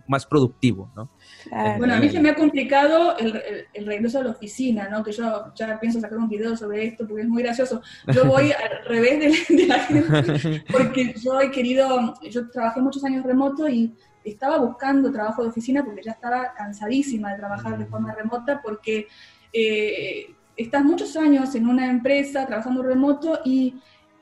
[0.08, 1.10] más productivo, ¿no?
[1.50, 3.40] Bueno, a mí se me ha complicado el,
[3.72, 5.02] el, regreso a la oficina, ¿no?
[5.02, 7.82] Que yo ya pienso sacar un video sobre esto porque es muy gracioso.
[8.12, 13.24] Yo voy al revés de, la gente porque yo he querido, yo trabajé muchos años
[13.24, 18.14] remoto y estaba buscando trabajo de oficina porque ya estaba cansadísima de trabajar de forma
[18.14, 19.06] remota porque
[19.52, 23.74] eh, estás muchos años en una empresa trabajando remoto y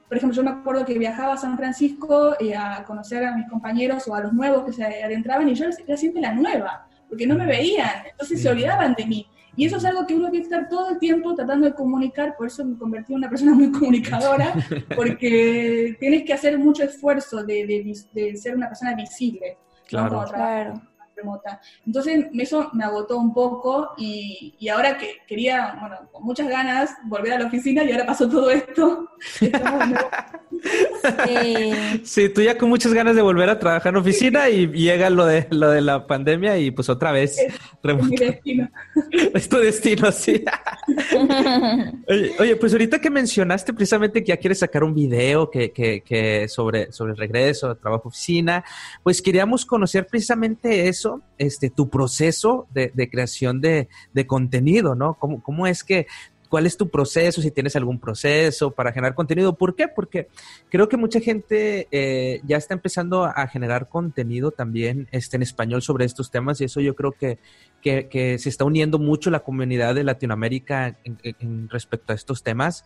[0.09, 3.49] por ejemplo, yo me acuerdo que viajaba a San Francisco eh, a conocer a mis
[3.49, 7.27] compañeros o a los nuevos que se adentraban y yo era siempre la nueva porque
[7.27, 9.27] no me veían, entonces se olvidaban de mí.
[9.55, 12.35] Y eso es algo que uno tiene que estar todo el tiempo tratando de comunicar,
[12.39, 14.55] por eso me convertí en una persona muy comunicadora,
[14.97, 19.59] porque tienes que hacer mucho esfuerzo de, de, ser una persona visible.
[19.87, 20.25] Claro.
[20.27, 20.92] claro
[21.23, 21.61] remota.
[21.87, 26.91] Entonces eso me agotó un poco y, y, ahora que quería, bueno, con muchas ganas
[27.05, 29.09] volver a la oficina y ahora pasó todo esto.
[32.05, 35.27] sí, tú ya con muchas ganas de volver a trabajar en oficina y llega lo
[35.27, 38.71] de lo de la pandemia y pues otra vez es, es mi destino.
[39.35, 40.45] es tu destino, sí.
[42.39, 46.49] oye, pues ahorita que mencionaste precisamente que ya quieres sacar un video que, que, que
[46.49, 48.65] sobre, sobre el regreso, trabajo oficina,
[49.03, 53.89] pues queríamos conocer precisamente eso este, tu proceso de, creación de,
[54.27, 55.15] contenido, ¿no?
[55.15, 56.07] ¿Cómo, ¿Cómo, es que,
[56.49, 59.55] cuál es tu proceso, si tienes algún proceso para generar contenido?
[59.55, 59.89] ¿Por qué?
[59.89, 60.29] Porque
[60.69, 65.83] creo que mucha gente eh, ya está empezando a generar contenido también este, en español
[65.83, 67.39] sobre estos temas y eso yo creo que,
[67.83, 72.85] que, se está uniendo mucho la comunidad de Latinoamérica en respecto a estos temas.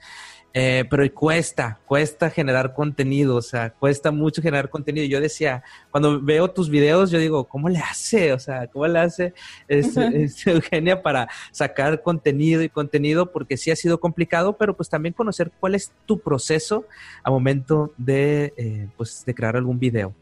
[0.59, 5.07] Eh, pero cuesta, cuesta generar contenido, o sea, cuesta mucho generar contenido.
[5.07, 8.33] Yo decía, cuando veo tus videos, yo digo, ¿cómo le hace?
[8.33, 9.35] O sea, ¿cómo le hace
[10.47, 13.33] Eugenia para sacar contenido y contenido?
[13.33, 16.87] Porque sí ha sido complicado, pero pues también conocer cuál es tu proceso
[17.23, 20.15] a momento de, eh, pues, de crear algún video.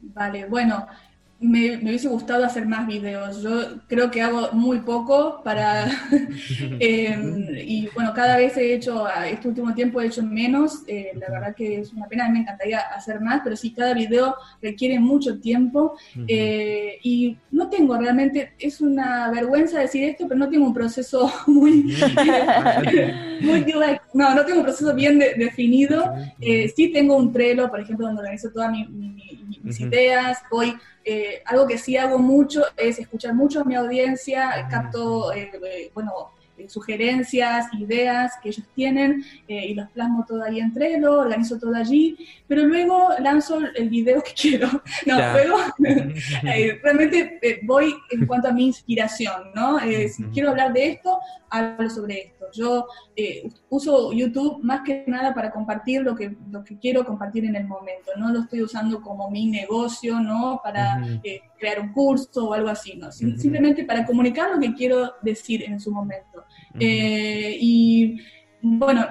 [0.00, 0.86] Vale, bueno,
[1.40, 3.42] me, hubiese gustado hacer más videos.
[3.42, 5.86] Yo creo que hago muy poco para...
[6.80, 10.82] Em, y bueno, cada vez he hecho, este último tiempo he hecho menos.
[10.86, 14.34] Eh, la verdad que es una pena, me encantaría hacer más, pero sí, cada video
[14.60, 15.96] requiere mucho tiempo.
[16.26, 21.32] Eh, y no tengo realmente, es una vergüenza decir esto, pero no tengo un proceso
[21.46, 21.96] muy...
[23.40, 23.62] muy
[24.14, 26.14] no, no tengo un proceso bien definido.
[26.40, 30.74] Eh, sí tengo un Trello, por ejemplo, donde organizo todas mis ideas, voy
[31.04, 35.90] eh, algo que sí hago mucho es escuchar mucho a mi audiencia, capto, eh, eh,
[35.92, 36.30] bueno,
[36.66, 42.16] sugerencias, ideas que ellos tienen y los plasmo todo ahí entre Trello, organizo todo allí,
[42.46, 44.68] pero luego lanzo el video que quiero.
[45.04, 45.58] No, luego
[46.82, 49.78] realmente voy en cuanto a mi inspiración, ¿no?
[49.80, 51.18] si quiero hablar de esto,
[51.50, 52.43] hablo sobre esto.
[52.52, 57.44] Yo eh, uso YouTube más que nada para compartir lo que, lo que quiero compartir
[57.44, 58.12] en el momento.
[58.16, 60.60] No lo estoy usando como mi negocio, ¿no?
[60.62, 63.10] Para eh, crear un curso o algo así, ¿no?
[63.12, 66.44] Simplemente para comunicar lo que quiero decir en su momento.
[66.78, 68.18] Eh, y
[68.60, 69.06] bueno,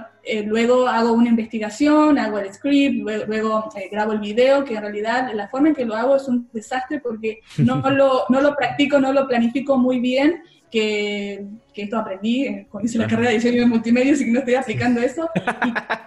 [0.46, 5.48] luego hago una investigación, hago el script, luego, grabo el video, que en realidad la
[5.48, 9.14] forma en que lo hago es un desastre porque no lo, no lo practico, no
[9.14, 10.42] lo planifico muy bien
[10.74, 14.40] que, esto aprendí eh, cuando hice la carrera de diseño de multimedia, así que no
[14.40, 15.30] estoy aplicando eso.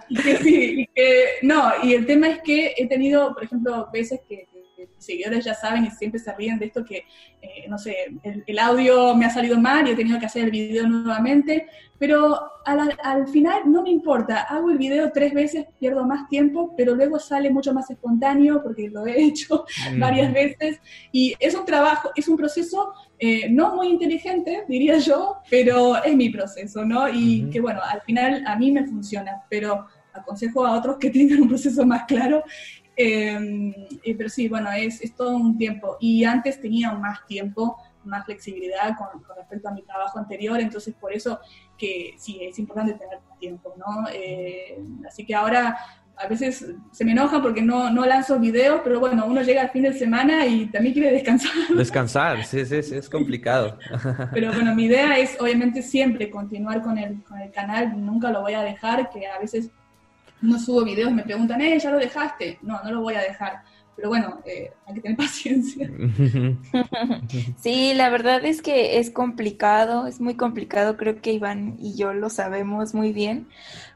[0.09, 4.47] Y, que, no, y el tema es que he tenido, por ejemplo, veces que,
[4.97, 7.05] seguidores ya saben y siempre se ríen de esto que,
[7.41, 10.51] eh, no sé, el, audio me ha salido mal y he tenido que hacer el
[10.51, 11.67] video nuevamente,
[11.99, 16.95] pero al, final no me importa, hago el video tres veces, pierdo más tiempo, pero
[16.95, 19.65] luego sale mucho más espontáneo porque lo he hecho
[19.97, 20.79] varias veces
[21.11, 26.15] y es un trabajo, es un proceso eh, no muy inteligente, diría yo, pero es
[26.15, 27.07] mi proceso, ¿no?
[27.09, 31.41] Y que bueno, al final a mí me funciona, pero aconsejo a otros que tengan
[31.41, 32.43] un proceso más claro
[32.99, 33.73] Em,
[34.17, 35.97] pero sí, bueno, es, es, todo un tiempo.
[35.99, 41.13] Y antes tenía más tiempo, más flexibilidad con, respecto a mi trabajo anterior, entonces por
[41.13, 41.39] eso
[41.77, 44.07] que sí, es importante tener tiempo, ¿no?
[44.11, 45.77] Eh, así que ahora
[46.17, 49.69] a veces se me enoja porque no, no lanzo videos, pero bueno, uno llega al
[49.69, 51.51] fin de semana y también quiere descansar.
[51.77, 53.77] Descansar, sí, sí, sí es complicado.
[54.33, 58.41] Pero bueno, mi idea es obviamente siempre continuar con el, con el canal, nunca lo
[58.41, 59.69] voy a dejar, que a veces
[60.41, 62.59] no subo videos, me preguntan, eh, ya lo dejaste.
[62.61, 63.63] No, no lo voy a dejar.
[63.95, 65.89] Pero bueno, eh, hay que tener paciencia.
[67.57, 72.13] Sí, la verdad es que es complicado, es muy complicado, creo que Iván y yo
[72.13, 73.47] lo sabemos muy bien,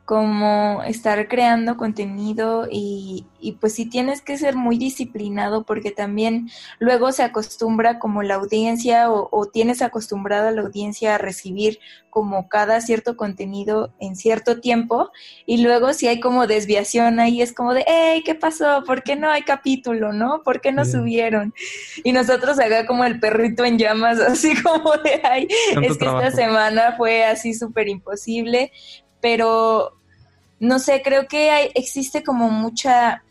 [0.05, 6.49] como estar creando contenido y, y, pues sí tienes que ser muy disciplinado porque también
[6.79, 12.81] luego se acostumbra como la audiencia o, tienes acostumbrada la audiencia a recibir como cada
[12.81, 15.11] cierto contenido en cierto tiempo
[15.45, 18.83] y luego si hay como desviación ahí es como de, hey, ¿qué pasó?
[18.85, 20.11] ¿Por qué no hay capítulo?
[20.13, 20.41] ¿No?
[20.43, 21.53] ¿Por qué no subieron?
[22.03, 25.47] Y nosotros acá como el perrito en llamas, así como de, ay,
[25.81, 28.71] es que esta semana fue así súper imposible,
[29.21, 29.97] pero
[30.59, 33.23] no sé, creo que hay, existe como mucha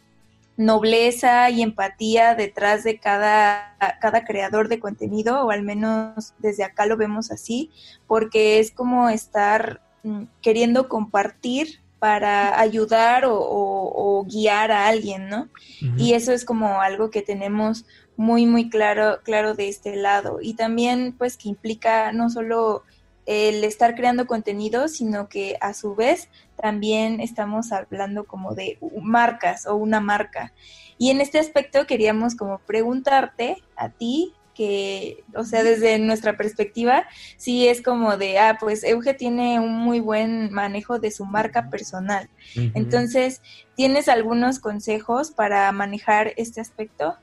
[0.56, 6.86] nobleza y empatía detrás de cada, cada creador de contenido, o al menos desde acá
[6.86, 7.70] lo vemos así,
[8.06, 15.48] porque es como estar mm, queriendo compartir para ayudar o, guiar a alguien, ¿no?
[15.96, 17.84] Y eso es como algo que tenemos
[18.16, 20.38] muy, muy claro, claro de este lado.
[20.42, 22.84] Y también, pues, que implica no solo
[23.26, 26.28] el estar creando contenido, sino que a su vez
[26.60, 30.52] también estamos hablando como de marcas o una marca.
[30.98, 37.06] Y en este aspecto queríamos como preguntarte a ti, que, o sea, desde nuestra perspectiva,
[37.38, 41.70] sí es como de, ah, pues Euge tiene un muy buen manejo de su marca
[41.70, 42.28] personal.
[42.74, 43.40] Entonces,
[43.74, 47.16] ¿tienes algunos consejos para manejar este aspecto?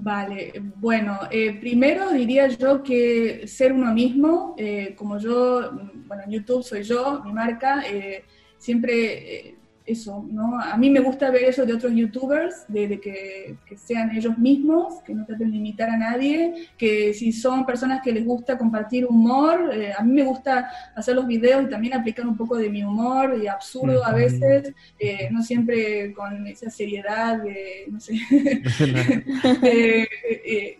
[0.00, 5.72] Vale, bueno, eh, primero diría yo que ser uno mismo, eh, como yo,
[6.06, 8.24] bueno, en YouTube soy yo, mi marca, eh,
[8.58, 9.57] siempre
[9.88, 10.60] eso, ¿no?
[10.60, 15.14] A mí me gusta ver eso de otros youtubers, de, que, sean ellos mismos, que
[15.14, 19.70] no traten de imitar a nadie, que si son personas que les gusta compartir humor,
[19.72, 22.84] eh, a mí me gusta hacer los videos y también aplicar un poco de mi
[22.84, 28.12] humor y absurdo a veces, eh, no siempre con esa seriedad de, no sé,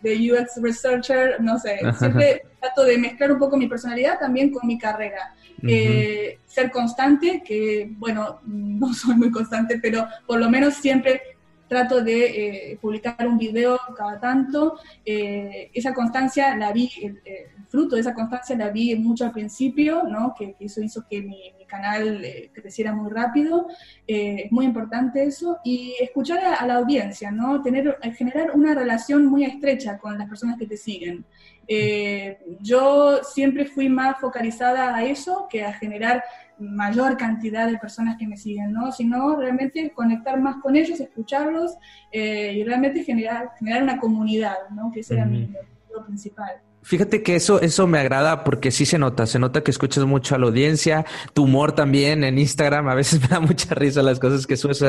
[0.03, 4.67] de, UX researcher, no sé, siempre trato de mezclar un poco mi personalidad también con
[4.67, 5.35] mi carrera.
[5.67, 11.21] Eh, ser constante, que bueno, no soy muy constante, pero por lo menos siempre
[11.67, 14.79] trato de eh, publicar un video cada tanto.
[15.05, 17.21] Eh, esa constancia la vi, el,
[17.69, 20.35] fruto de esa constancia la vi mucho al principio, ¿no?
[20.39, 23.67] que, eso hizo que mi, canal creciera muy rápido.
[24.07, 25.59] es muy importante eso.
[25.63, 27.61] Y escuchar a, a, la audiencia, ¿no?
[27.61, 31.27] Tener, generar una relación muy estrecha con las personas que te siguen.
[31.71, 36.25] Eh, yo siempre fui más focalizada a eso que a generar
[36.59, 38.91] mayor cantidad de personas que me siguen, ¿no?
[38.91, 41.77] Sino realmente conectar más con ellos, escucharlos
[42.11, 44.91] eh, y realmente generar, generar una comunidad, ¿no?
[44.91, 46.63] Que ese era mi objetivo principal.
[46.89, 50.35] Fíjate que eso, eso me agrada porque sí se nota, se nota que escuchas mucho
[50.35, 54.19] a la audiencia, tu humor también en Instagram, a veces me da mucha risa las
[54.19, 54.83] cosas que subes,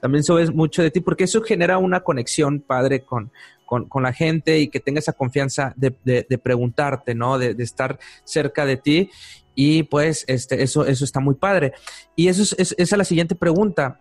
[0.00, 3.30] también subes mucho de ti porque eso genera una conexión padre con,
[3.66, 7.36] con, la gente y que tenga esa confianza de, de, preguntarte, ¿no?
[7.36, 9.10] De, de, estar cerca de ti.
[9.54, 11.74] Y pues este, eso, eso está muy padre.
[12.16, 14.00] Y eso es, esa es la siguiente pregunta.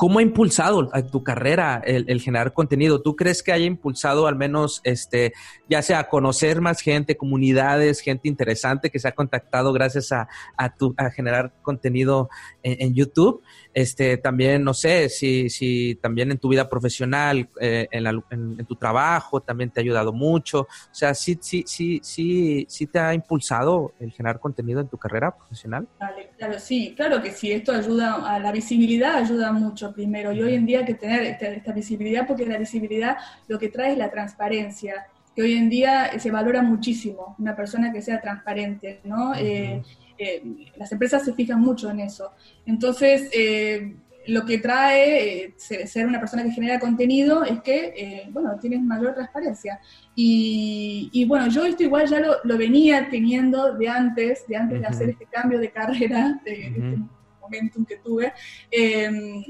[0.00, 3.02] ¿Cómo ha impulsado a tu carrera el, generar contenido?
[3.02, 5.34] ¿Tú crees que haya impulsado al menos, este,
[5.68, 10.74] ya sea conocer más gente, comunidades, gente interesante que se ha contactado gracias a, a,
[10.74, 12.30] tu, a generar contenido
[12.62, 13.42] en, YouTube?
[13.72, 18.74] Este, también, no sé, si, si también en tu vida profesional, eh, en, en, tu
[18.74, 20.62] trabajo, también te ha ayudado mucho.
[20.62, 24.98] O sea, sí, sí, sí, sí, sí te ha impulsado el generar contenido en tu
[24.98, 25.86] carrera profesional.
[26.00, 27.52] Vale, claro, sí, claro que sí.
[27.52, 30.32] Esto ayuda a la visibilidad, ayuda mucho primero.
[30.32, 33.16] Y hoy en día hay que tener esta, visibilidad porque la visibilidad
[33.46, 37.92] lo que trae es la transparencia, que hoy en día se valora muchísimo una persona
[37.92, 39.32] que sea transparente, ¿no?
[39.36, 39.82] Eh,
[40.20, 40.42] eh,
[40.76, 42.32] las empresas se fijan mucho en eso.
[42.66, 43.94] Entonces, eh,
[44.26, 48.82] lo que trae eh, ser una persona que genera contenido es que, eh, bueno, tienes
[48.82, 49.80] mayor transparencia.
[50.14, 55.08] Y, bueno, yo esto igual ya lo, venía teniendo de antes, de antes de hacer
[55.08, 56.98] este cambio de carrera, de, este
[57.40, 58.34] momentum que tuve.
[58.70, 59.42] Em,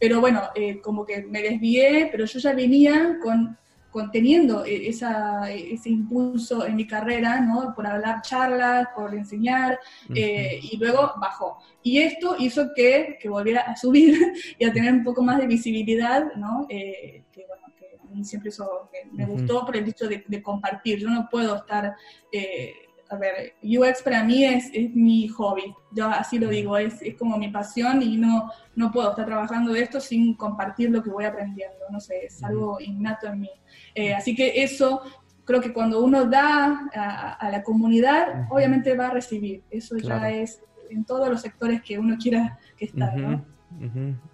[0.00, 0.42] pero bueno,
[0.82, 3.56] como que me desvié, pero yo ya venía con
[3.90, 7.74] conteniendo e, esa, ese impulso en mi carrera, ¿no?
[7.74, 9.78] Por hablar charlas, por enseñar,
[10.14, 11.58] eh, y luego bajó.
[11.82, 14.16] Y esto hizo que, que, volviera a subir
[14.58, 16.66] y a tener un poco más de visibilidad, ¿no?
[16.68, 20.98] Eh, que bueno, que a mí siempre eso me, gustó por el hecho de, compartir.
[20.98, 21.94] Yo no puedo estar...
[22.32, 22.72] Eh,
[23.10, 27.16] a ver, UX para mí es, es, mi hobby, yo así lo digo, es, es,
[27.16, 31.10] como mi pasión y no, no puedo estar trabajando de esto sin compartir lo que
[31.10, 33.50] voy aprendiendo, no sé, es algo innato en mí.
[33.94, 35.02] Eh, así que eso
[35.44, 39.64] creo que cuando uno da a, la comunidad, obviamente va a recibir.
[39.70, 42.98] Eso ya es en todos los sectores que uno quiera que esté.
[42.98, 43.44] ¿no?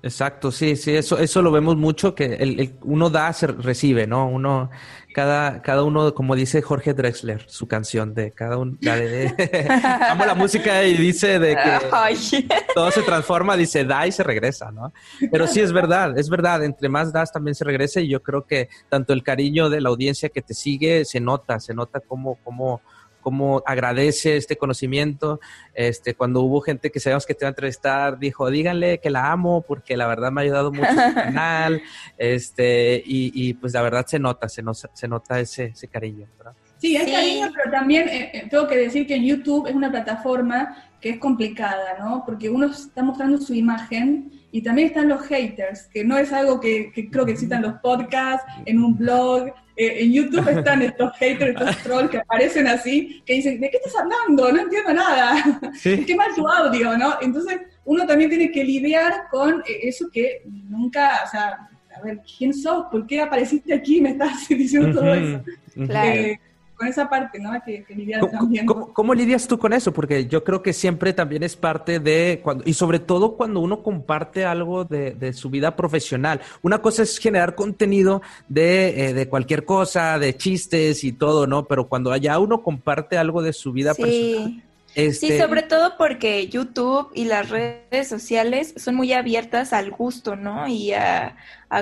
[0.03, 4.29] Exacto, sí, sí, eso, eso lo vemos mucho, que el, uno da, se recibe, ¿no?
[4.29, 4.71] Uno,
[5.15, 9.33] cada, cada uno, como dice Jorge Drexler, su canción de cada uno, la de,
[10.11, 14.73] amo la música y dice de que todo se transforma, dice da y se regresa,
[14.73, 14.93] ¿no?
[15.31, 18.47] Pero sí es verdad, es verdad, entre más das también se regresa y yo creo
[18.47, 22.37] que tanto el cariño de la audiencia que te sigue se nota, se nota como,
[22.43, 22.81] como,
[23.27, 25.41] cómo agradece este conocimiento.
[25.75, 29.33] Este, cuando hubo gente que sabíamos que te iba a entrevistar, dijo, díganle que la
[29.33, 31.83] amo porque la verdad me ha ayudado mucho en el canal.
[32.19, 34.63] Este, y, pues la verdad se nota, se,
[34.93, 36.53] se nota ese, ese cariño, ¿verdad?
[36.79, 40.77] Sí, hay cariño, pero también eh, eh, tengo que decir que YouTube es una plataforma
[41.01, 42.23] que es complicada, ¿no?
[42.25, 46.61] Porque uno está mostrando su imagen y también están los haters, que no es algo
[46.61, 51.61] que, creo que existan los podcasts, en un blog, eh, en YouTube están estos haters,
[51.61, 54.51] estos trolls que aparecen así, que dicen, ¿de qué estás hablando?
[54.51, 55.61] No entiendo nada.
[55.83, 57.17] Qué mal tu audio, ¿no?
[57.21, 62.21] Entonces, uno también tiene que lidiar con eh, eso que nunca, o sea, a ver,
[62.39, 62.87] ¿quién sos?
[62.91, 65.43] ¿Por qué apareciste aquí y me estás diciendo todo eso?
[65.87, 66.21] Claro.
[66.21, 66.41] Eh,
[66.77, 67.51] con esa parte, ¿no?
[67.65, 68.67] Que, que lidiar ¿Cómo, también.
[68.67, 69.93] ¿cómo, lidias tú con eso?
[69.93, 73.83] Porque yo creo que siempre también es parte de, cuando, y sobre todo cuando uno
[73.83, 76.41] comparte algo de, de su vida profesional.
[76.63, 81.67] Una cosa es generar contenido de, eh, de, cualquier cosa, de chistes y todo, ¿no?
[81.67, 84.63] Pero cuando ya uno comparte algo de su vida personal,
[84.97, 90.37] Sí, este, sobre todo porque YouTube y las redes sociales son muy abiertas al gusto,
[90.37, 90.67] ¿no?
[90.69, 91.37] Y a,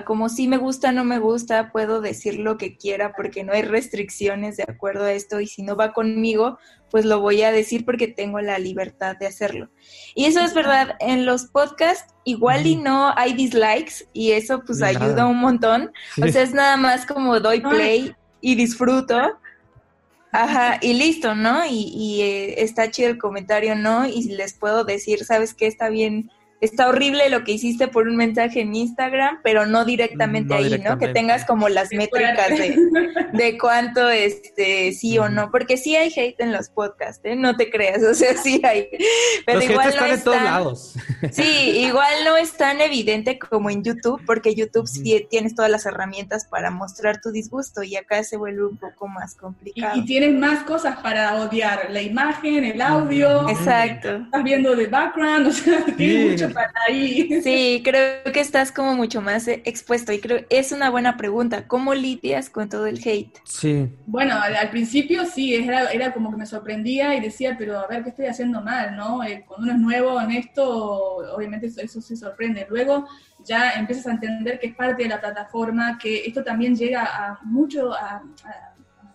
[0.05, 3.63] como si me gusta, no me gusta, puedo decir lo que quiera porque no hay
[3.63, 6.59] restricciones de acuerdo a esto y si no va conmigo,
[6.91, 9.71] pues lo voy a decir porque tengo la libertad de hacerlo.
[10.17, 14.83] Y eso es verdad, en los podcasts igual y no hay dislikes y eso pues
[14.83, 15.93] ayuda un montón.
[16.21, 19.39] O sea, es nada más como doy play y disfruto
[20.37, 21.65] Ajá, y listo, ¿no?
[21.65, 24.05] Y, y eh, está chido el comentario, ¿no?
[24.07, 25.69] Y les puedo decir, ¿sabes qué?
[25.69, 26.29] Está bien
[26.61, 30.99] está horrible lo que hiciste por un mensaje en Instagram, pero no directamente ahí, ¿no?
[30.99, 32.77] Que tengas como las métricas de,
[33.33, 37.37] de, cuánto este sí o no, porque sí hay hate en los podcasts, ¿eh?
[37.37, 38.89] No te creas, o sea, sí hay.
[39.47, 40.95] Pero igual no es tan, lados.
[41.31, 45.87] Sí, igual no es tan evidente como en YouTube, porque YouTube sí tienes todas las
[45.87, 49.99] herramientas para mostrar tu disgusto y acá se vuelve un poco más complicado.
[49.99, 53.49] Y, tienes más cosas para odiar, la imagen, el audio.
[53.49, 54.17] Exacto.
[54.17, 57.43] Estás viendo de background, o sea, tienes mucho ahí.
[57.43, 61.67] Sí, creo que estás como mucho más expuesto y creo es una buena pregunta.
[61.67, 63.37] ¿Cómo lidias con todo el hate?
[63.45, 63.89] Sí.
[64.07, 68.03] Bueno, al, principio sí, era, era, como que me sorprendía y decía, pero a ver,
[68.03, 68.97] ¿qué estoy haciendo mal?
[68.97, 69.23] ¿no?
[69.25, 70.65] Eh, cuando uno es nuevo en esto,
[71.35, 72.67] obviamente eso, eso se sorprende.
[72.69, 73.07] Luego
[73.45, 77.41] ya empiezas a entender que es parte de la plataforma, que esto también llega a
[77.45, 78.23] mucho a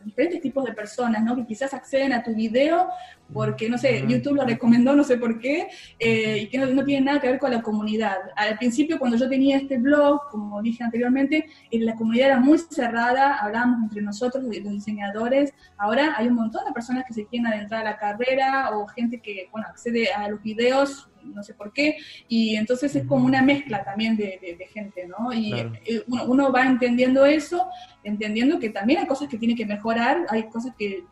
[0.04, 1.36] diferentes tipos de personas, ¿no?
[1.36, 2.90] Que quizás acceden a tu video
[3.34, 5.68] porque, no sé, YouTube lo recomendó, no sé por qué,
[6.00, 8.18] eh, y que no, no, tiene nada que ver con la comunidad.
[8.36, 12.58] Al principio, cuando yo tenía este blog, como dije anteriormente, eh, la comunidad era muy
[12.58, 15.54] cerrada, hablábamos entre nosotros, los diseñadores.
[15.78, 19.20] Ahora hay un montón de personas que se quieren adentrar a la carrera o gente
[19.20, 23.42] que, bueno, accede a los videos no sé por qué, y entonces es como una
[23.42, 25.34] mezcla también de, gente, ¿no?
[25.34, 27.68] Y eh, uno, va entendiendo eso,
[28.04, 31.04] entendiendo que también hay cosas que tiene que mejorar, hay cosas que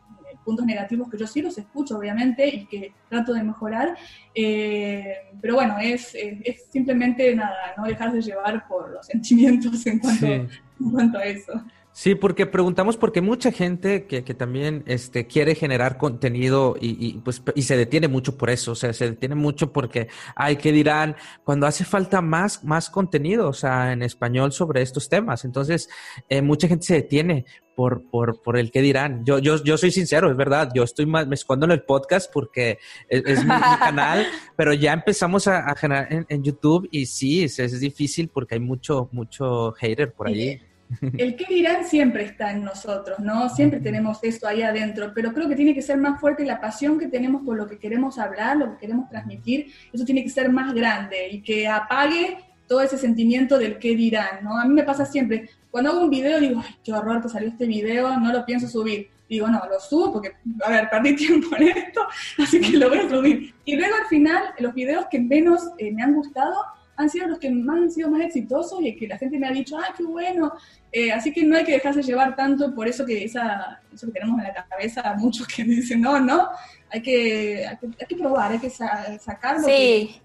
[0.48, 3.94] puntos negativos que yo sí los escucho, obviamente, y que trato de mejorar.
[4.34, 10.26] Eh, pero bueno, es, es, simplemente nada, no dejarse llevar por los sentimientos en cuanto,
[10.26, 10.48] en
[10.90, 11.52] cuanto a eso.
[11.98, 17.14] Sí, porque preguntamos porque mucha gente que, que también este, quiere generar contenido y, y,
[17.14, 20.70] pues, y se detiene mucho por eso, o sea, se detiene mucho porque, ay, ¿qué
[20.70, 21.16] dirán?
[21.42, 25.44] Cuando hace falta más, más contenido, o sea, en español sobre estos temas.
[25.44, 25.90] Entonces,
[26.28, 29.24] eh, mucha gente se detiene por, por, por el qué dirán.
[29.24, 32.32] Yo, yo, yo soy sincero, es verdad, yo estoy más, me escondo en el podcast
[32.32, 32.78] porque
[33.08, 34.24] es, mi, canal,
[34.56, 38.54] pero ya empezamos a, a generar en, en, YouTube y sí, es, es, difícil porque
[38.54, 40.60] hay mucho, mucho hater por ahí.
[41.00, 43.48] El qué dirán siempre está en nosotros, ¿no?
[43.50, 46.98] Siempre tenemos eso ahí adentro, pero creo que tiene que ser más fuerte la pasión
[46.98, 50.50] que tenemos por lo que queremos hablar, lo que queremos transmitir, eso tiene que ser
[50.50, 54.58] más grande y que apague todo ese sentimiento del qué dirán, ¿no?
[54.58, 57.48] A mí me pasa siempre, cuando hago un video digo, ay, qué horror que salió
[57.48, 59.08] este video, no lo pienso subir.
[59.28, 60.32] Digo, no, lo subo porque,
[60.64, 62.06] a ver, perdí tiempo en esto,
[62.38, 63.54] así que lo voy a subir.
[63.64, 66.54] Y luego al final, los videos que menos eh, me han gustado
[66.98, 69.52] han sido los que más han sido más exitosos y que la gente me ha
[69.52, 70.52] dicho, ¡ay, qué bueno!
[70.90, 74.14] Eh, así que no hay que dejarse llevar tanto por eso que esa, eso que
[74.14, 76.48] tenemos en la cabeza, muchos que dicen, no, no,
[76.90, 79.66] hay que, hay que, probar, hay que sacarlo.
[79.66, 80.20] Sí.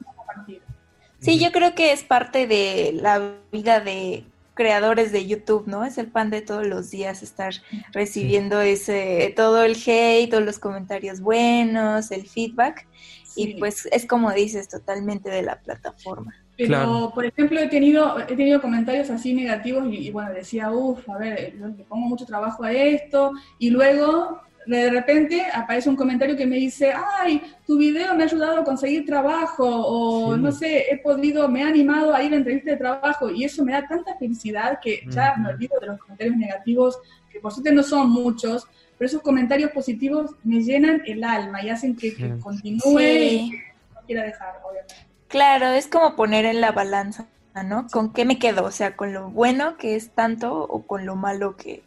[1.19, 5.85] sí, yo creo que es parte de la vida de creadores de YouTube, ¿no?
[5.85, 7.53] Es el pan de todos los días estar
[7.91, 12.87] recibiendo ese todo el hate, todos los comentarios buenos, el feedback
[13.35, 16.35] y pues es como dices totalmente de la plataforma.
[16.67, 21.17] Pero, por ejemplo, he tenido, he tenido comentarios así negativos y, bueno, decía, uff, a
[21.17, 23.31] ver, le pongo mucho trabajo a esto.
[23.59, 28.25] Y luego, de repente, aparece un comentario que me dice, ay, tu video me ha
[28.25, 29.65] ayudado a conseguir trabajo.
[29.65, 33.29] O, no sé, he podido, me ha animado a ir a entrevista de trabajo.
[33.29, 36.99] Y eso me da tanta felicidad que ya me olvido de los comentarios negativos,
[37.31, 38.67] que por suerte no son muchos.
[38.97, 43.57] Pero esos comentarios positivos me llenan el alma y hacen que, continúe y que
[43.95, 45.12] no quiera dejar, obviamente.
[45.33, 47.25] Claro, es como poner en la balanza,
[47.65, 47.87] ¿no?
[47.91, 48.63] ¿Con qué me quedo?
[48.65, 51.81] O sea, con lo bueno que es tanto o con lo malo que,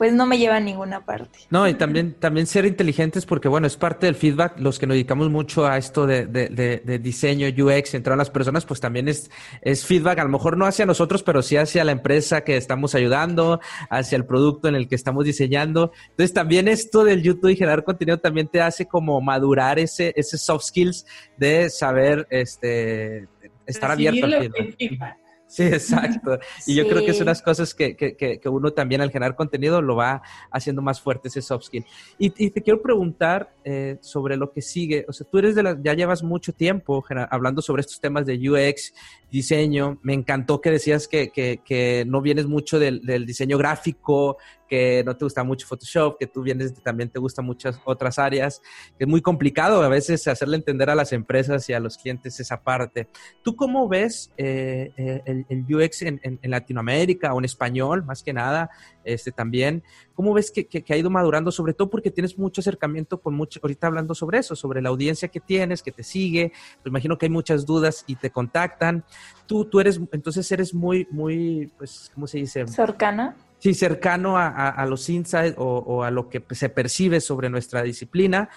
[0.00, 1.40] pues no me lleva a ninguna parte.
[1.50, 4.58] No, y también, también ser inteligentes porque, bueno, es parte del feedback.
[4.58, 8.30] Los que nos dedicamos mucho a esto de, de, de, diseño, UX, entrar a las
[8.30, 9.30] personas, pues también es,
[9.60, 12.94] es feedback, a lo mejor no hacia nosotros, pero sí hacia la empresa que estamos
[12.94, 15.92] ayudando, hacia el producto en el que estamos diseñando.
[16.08, 20.38] Entonces, también esto del YouTube y generar contenido también te hace como madurar ese, ese
[20.38, 21.04] soft skills
[21.36, 23.28] de saber, este,
[23.66, 25.19] estar abierto al feedback.
[25.50, 26.38] Sí, exacto.
[26.66, 29.82] Y yo creo que es unas cosas que, que, que, uno también al generar contenido
[29.82, 30.22] lo va
[30.52, 31.84] haciendo más fuerte ese soft skill.
[32.18, 35.04] Y, y te quiero preguntar eh, sobre lo que sigue.
[35.08, 38.38] O sea, tú eres de la, ya llevas mucho tiempo hablando sobre estos temas de
[38.48, 38.94] UX,
[39.28, 39.98] diseño.
[40.02, 44.38] Me encantó que decías que, que, que no vienes mucho del, del, diseño gráfico,
[44.70, 48.62] que no te gusta mucho Photoshop, que tú vienes, también te gustan muchas otras áreas,
[48.96, 52.38] que es muy complicado a veces hacerle entender a las empresas y a los clientes
[52.38, 53.08] esa parte.
[53.42, 58.32] ¿Tú cómo ves eh, eh el, el, UX en, Latinoamérica o en español, más que
[58.32, 58.70] nada,
[59.02, 59.82] este también?
[60.14, 63.58] ¿Cómo ves que, que, ha ido madurando, sobre todo porque tienes mucho acercamiento con mucho,
[63.62, 66.52] ahorita hablando sobre eso, sobre la audiencia que tienes, que te sigue,
[66.82, 69.04] pues imagino que hay muchas dudas y te contactan.
[69.46, 72.68] Tú, tú eres, entonces eres muy, muy, pues, ¿cómo se dice?
[72.68, 73.34] Cercana.
[73.60, 77.48] Sí, cercano a, a, a los insights o, o, a lo que se percibe sobre
[77.48, 78.48] nuestra disciplina.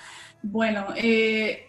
[0.42, 1.68] Bueno, eh,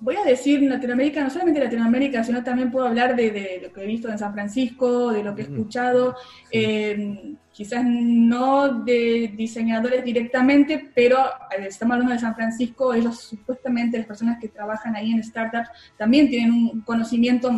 [0.00, 3.84] voy a decir Latinoamérica, no solamente Latinoamérica, sino también puedo hablar de, de, lo que
[3.84, 6.16] he visto en San Francisco, de lo que he escuchado.
[6.50, 6.58] Sí.
[6.58, 13.96] Eh, quizás no de diseñadores directamente, pero eh, estamos hablando de San Francisco, ellos supuestamente,
[13.96, 17.50] las personas que trabajan ahí en startups, también tienen un conocimiento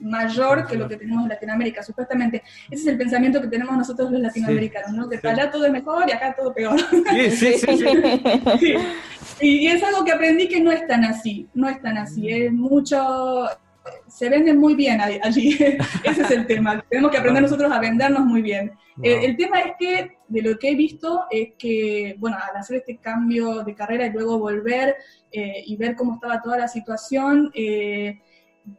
[0.00, 2.42] mayor que lo que tenemos en Latinoamérica, supuestamente.
[2.68, 5.08] Ese es el pensamiento que tenemos nosotros los latinoamericanos, ¿no?
[5.08, 6.80] Que allá todo es mejor y acá todo peor.
[7.30, 7.84] Sí, sí, sí.
[8.58, 8.74] sí.
[9.40, 12.50] Y es algo que aprendí que no es tan así, no es tan así, es
[12.52, 13.46] mucho
[14.08, 15.52] se venden muy bien allí.
[16.04, 16.84] Ese es el tema.
[16.88, 18.72] Tenemos que aprender nosotros a vendernos muy bien.
[18.96, 19.04] Wow.
[19.06, 22.78] El, el, tema es que, de lo que he visto, es que, bueno, al hacer
[22.78, 24.96] este cambio de carrera y luego volver
[25.30, 28.20] eh, y ver cómo estaba toda la situación, eh,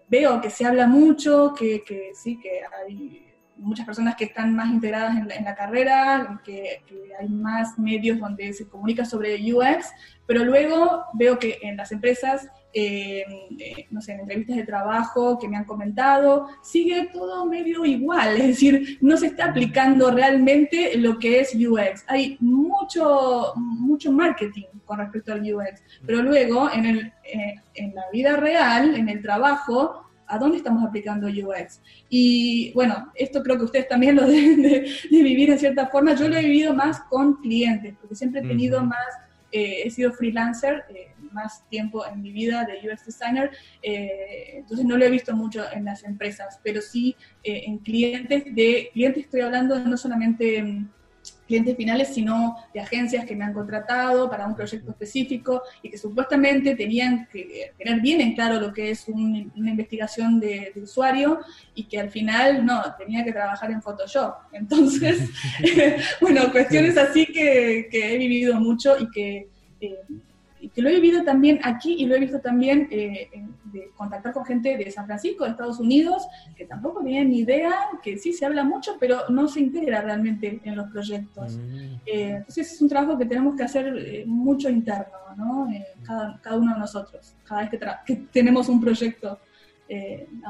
[0.09, 3.27] veo que se habla mucho, que, que, sí, que hay
[3.57, 7.77] muchas personas que están más integradas en la, en la carrera, que, que, hay más
[7.79, 9.91] medios donde se comunica sobre UX,
[10.25, 13.23] pero luego veo que en las empresas eh,
[13.59, 18.35] eh, no sé, en entrevistas de trabajo que me han comentado, sigue todo medio igual,
[18.37, 22.03] es decir, no se está aplicando realmente lo que es UX.
[22.07, 28.03] Hay mucho, mucho marketing con respecto al UX, pero luego en, el, eh, en la
[28.11, 31.81] vida real, en el trabajo, ¿a dónde estamos aplicando UX?
[32.09, 36.13] Y bueno, esto creo que ustedes también lo deben de, de vivir en cierta forma.
[36.13, 39.07] Yo lo he vivido más con clientes, porque siempre he tenido más,
[39.51, 40.83] eh, he sido freelancer,
[41.31, 43.51] más tiempo en mi vida de UX designer,
[43.81, 48.43] eh, entonces no lo he visto mucho en las empresas, pero sí eh, en clientes,
[48.53, 50.87] de clientes estoy hablando no solamente
[51.47, 55.97] clientes finales, sino de agencias que me han contratado para un proyecto específico y que
[55.97, 61.39] supuestamente tenían que tener bien en claro lo que es una investigación de, usuario
[61.73, 64.35] y que al final no, tenía que trabajar en Photoshop.
[64.51, 65.29] Entonces,
[66.21, 69.49] bueno, cuestiones así que, he vivido mucho y que...
[69.79, 69.95] Eh,
[70.77, 73.31] que lo he vivido también aquí y lo he visto también eh,
[73.73, 77.73] de contactar con gente de San Francisco, de Estados Unidos, que tampoco tenían ni idea,
[78.03, 81.57] que sí se habla mucho, pero no se integra realmente en los proyectos.
[81.57, 81.95] Mm.
[82.05, 85.67] Eh, entonces es un trabajo que tenemos que hacer eh, mucho interno, ¿no?
[86.03, 89.39] cada, cada, uno de nosotros, cada vez que, que tenemos un proyecto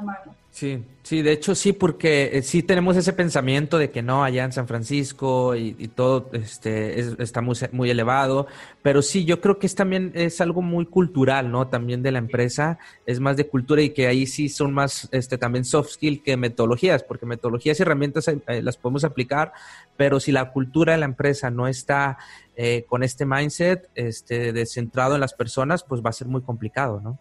[0.02, 0.36] mano.
[0.58, 4.44] Sí, sí, de hecho sí, porque eh, sí tenemos ese pensamiento de que no, allá
[4.44, 8.48] en San Francisco y, todo este, está muy, muy elevado,
[8.82, 11.68] pero sí, yo creo que es también es algo muy cultural, ¿no?
[11.68, 15.38] También de la empresa, es más de cultura y que ahí sí son más este,
[15.38, 19.54] también soft skill que metodologías, porque metodologías y herramientas eh, las podemos aplicar,
[19.96, 22.18] pero si la cultura de la empresa no está
[22.56, 26.42] eh, con este mindset este, de centrado en las personas, pues va a ser muy
[26.42, 27.20] complicado, ¿no?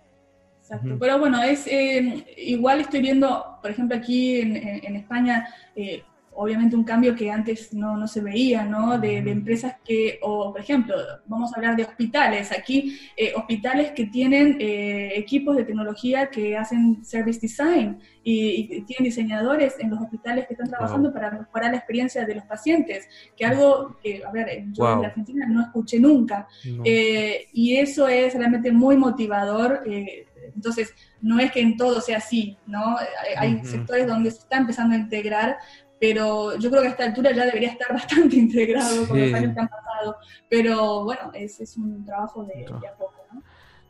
[0.66, 0.96] Exacto.
[0.98, 6.02] Pero bueno, es eh, igual estoy viendo, por ejemplo, aquí en, España, eh,
[6.32, 8.98] obviamente un cambio que antes no, no se veía, ¿no?
[8.98, 10.96] De, empresas que, o por ejemplo,
[11.26, 12.50] vamos a hablar de hospitales.
[12.50, 19.76] Aquí, eh, hospitales que tienen equipos de tecnología que hacen service design y, tienen diseñadores
[19.78, 23.96] en los hospitales que están trabajando para mejorar la experiencia de los pacientes, que algo
[24.02, 26.48] que, a ver, yo en la Argentina no escuché nunca.
[26.64, 29.84] y eso es realmente muy motivador.
[30.54, 32.96] Entonces, no es que en todo sea así, ¿no?
[33.36, 35.58] Hay, sectores donde se está empezando a integrar,
[36.00, 39.54] pero yo creo que a esta altura ya debería estar bastante integrado con los años
[39.54, 40.16] que han pasado.
[40.48, 43.15] Pero bueno, es, es un trabajo de, de a poco,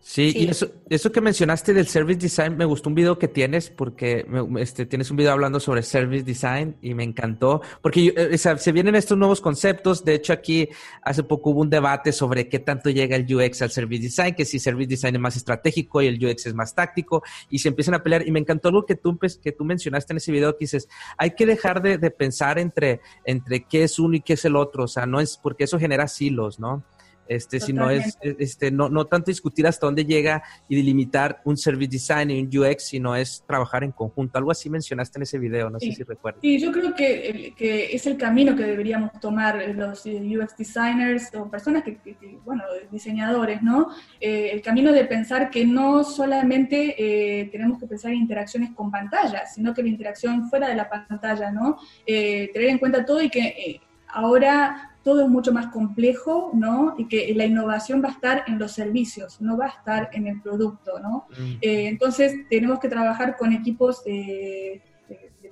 [0.08, 3.70] Sí, y eso, eso que mencionaste del service design, me gustó un video que tienes,
[3.70, 4.24] porque
[4.60, 8.94] este, tienes un video hablando sobre service design y me encantó, porque eh, se vienen
[8.94, 10.04] estos nuevos conceptos.
[10.04, 10.68] De hecho, aquí
[11.02, 14.44] hace poco hubo un debate sobre qué tanto llega el UX al service design, que
[14.44, 17.94] si service design es más estratégico y el UX es más táctico, y se empiezan
[17.94, 18.24] a pelear.
[18.28, 20.88] Y me encantó algo que tú, que tú mencionaste en ese video, que dices,
[21.18, 24.54] hay que dejar de, de pensar entre, entre qué es uno y qué es el
[24.54, 26.84] otro, o sea, no es porque eso genera silos, ¿no?
[27.28, 31.90] Este, sino es, este, no, no tanto discutir hasta dónde llega y delimitar un service
[31.90, 34.38] design y un UX, sino es trabajar en conjunto.
[34.38, 36.40] Algo así mencionaste en ese video, no sé si recuerdas.
[36.42, 41.50] Sí, yo creo que, que, es el camino que deberíamos tomar los UX designers o
[41.50, 41.98] personas que,
[42.44, 43.88] bueno, diseñadores, ¿no?
[44.20, 48.90] Eh, el camino de pensar que no solamente eh, tenemos que pensar en interacciones con
[48.90, 51.78] pantallas, sino que la interacción fuera de la pantalla, ¿no?
[52.06, 56.96] Eh, tener en cuenta todo y que ahora todo es mucho más complejo, ¿no?
[56.98, 60.26] Y que la innovación va a estar en los servicios, no va a estar en
[60.26, 61.28] el producto, ¿no?
[61.30, 61.52] Mm.
[61.60, 64.82] Eh, entonces, tenemos que trabajar con equipos de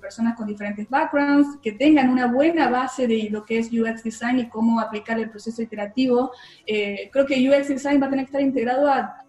[0.04, 4.38] personas con diferentes backgrounds, que tengan una buena base de lo que es UX Design
[4.38, 6.30] y cómo aplicar el proceso iterativo.
[6.66, 9.20] Eh, creo que UX Design va a tener que estar integrado a,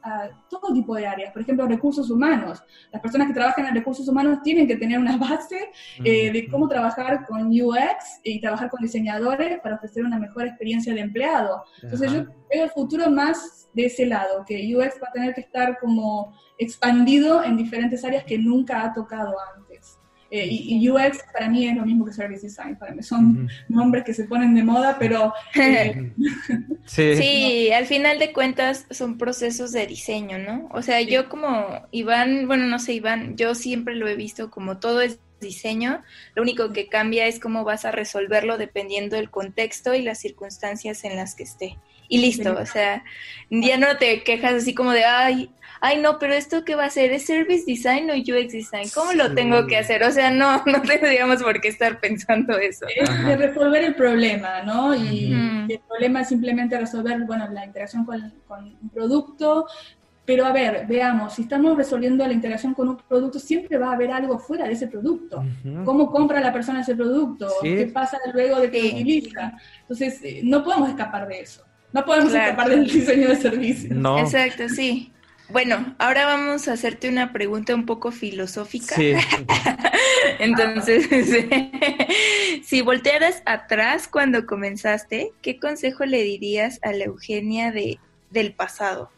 [0.47, 2.61] todo tipo de áreas, por ejemplo, recursos humanos.
[2.91, 5.71] Las personas que trabajan en recursos humanos tienen que tener una base
[6.03, 10.93] eh, de cómo trabajar con UX y trabajar con diseñadores para ofrecer una mejor experiencia
[10.93, 11.63] de empleado.
[11.81, 15.41] Entonces yo veo el futuro más de ese lado, que UX va a tener que
[15.41, 19.64] estar como expandido en diferentes áreas que nunca ha tocado antes.
[20.31, 24.03] Eh, y, UX para mí es lo mismo que Service Design, para mí son nombres
[24.03, 25.33] que se ponen de moda, pero...
[25.55, 26.11] Eh,
[26.85, 27.15] sí.
[27.15, 30.69] sí, al final de cuentas son procesos de diseño, ¿no?
[30.71, 34.77] O sea, yo como Iván, bueno, no sé, Iván, yo siempre lo he visto como
[34.77, 36.03] todo es diseño,
[36.35, 41.03] lo único que cambia es cómo vas a resolverlo dependiendo del contexto y las circunstancias
[41.03, 41.77] en las que esté.
[42.07, 43.03] Y listo, o sea,
[43.49, 45.49] ya no te quejas así como de, ay,
[45.81, 48.89] ay, no, pero esto qué va a ser, ¿es service design o UX design?
[48.93, 50.03] ¿Cómo lo tengo que hacer?
[50.03, 52.85] O sea, no, no tendríamos por qué estar pensando eso.
[52.95, 54.95] Es de resolver el problema, ¿no?
[54.95, 55.33] Y
[55.69, 59.67] el problema es simplemente resolver, bueno, la interacción con, un producto,
[60.25, 63.93] pero a ver, veamos, si estamos resolviendo la interacción con un producto, siempre va a
[63.93, 65.43] haber algo fuera de ese producto.
[65.83, 67.47] ¿Cómo compra la persona ese producto?
[67.61, 69.53] ¿Qué pasa luego de que lo utiliza?
[69.81, 71.63] Entonces, eh, no podemos escapar de eso.
[71.93, 73.95] No podemos escapar del diseño de servicios.
[73.95, 74.17] No.
[74.19, 75.13] Exacto, sí.
[75.49, 78.95] Bueno, ahora vamos a hacerte una pregunta un poco filosófica.
[78.95, 79.13] Sí.
[80.39, 81.07] Entonces,
[82.63, 87.99] si voltearas atrás cuando comenzaste, ¿qué consejo le dirías a la Eugenia de,
[88.31, 89.11] del pasado?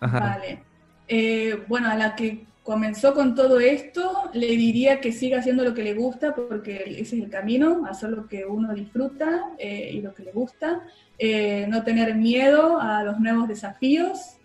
[0.00, 0.62] Vale.
[1.08, 5.74] Eh, bueno, a la que comenzó con todo esto, le diría que siga haciendo lo
[5.74, 10.02] que le gusta, porque ese es el camino, hacer lo que uno disfruta eh, y
[10.02, 10.82] lo que le gusta.
[11.18, 14.37] Eh, no tener miedo a los nuevos desafíos,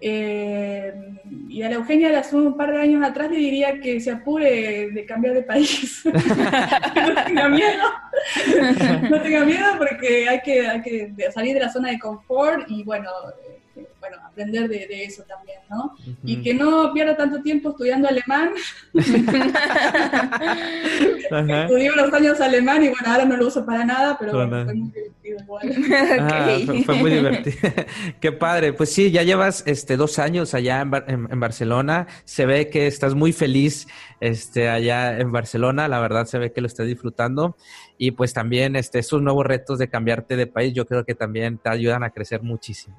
[0.00, 0.94] eh,
[1.48, 4.10] y a la Eugenia de hace un par de años atrás le diría que se
[4.10, 6.02] apure de cambiar de país.
[6.04, 7.84] no tenga miedo.
[9.10, 12.84] no tenga miedo porque hay que, hay que salir de la zona de confort y
[12.84, 13.10] bueno,
[14.00, 15.96] bueno, aprender de, eso también, ¿no?
[16.22, 18.50] Y que no pierda tanto tiempo estudiando alemán.
[21.30, 24.90] Estudié unos años alemán y bueno, ahora no lo uso para nada, pero fue muy
[24.90, 25.72] divertido igual.
[26.20, 27.56] Ah, fue, muy divertido.
[28.20, 28.72] Qué padre.
[28.72, 32.06] Pues sí, ya llevas este dos años allá en, Barcelona.
[32.24, 33.88] Se ve que estás muy feliz
[34.20, 35.88] este, allá en Barcelona.
[35.88, 37.56] La verdad se ve que lo estás disfrutando.
[37.98, 41.58] Y pues también este, esos nuevos retos de cambiarte de país, yo creo que también
[41.58, 42.96] te ayudan a crecer muchísimo.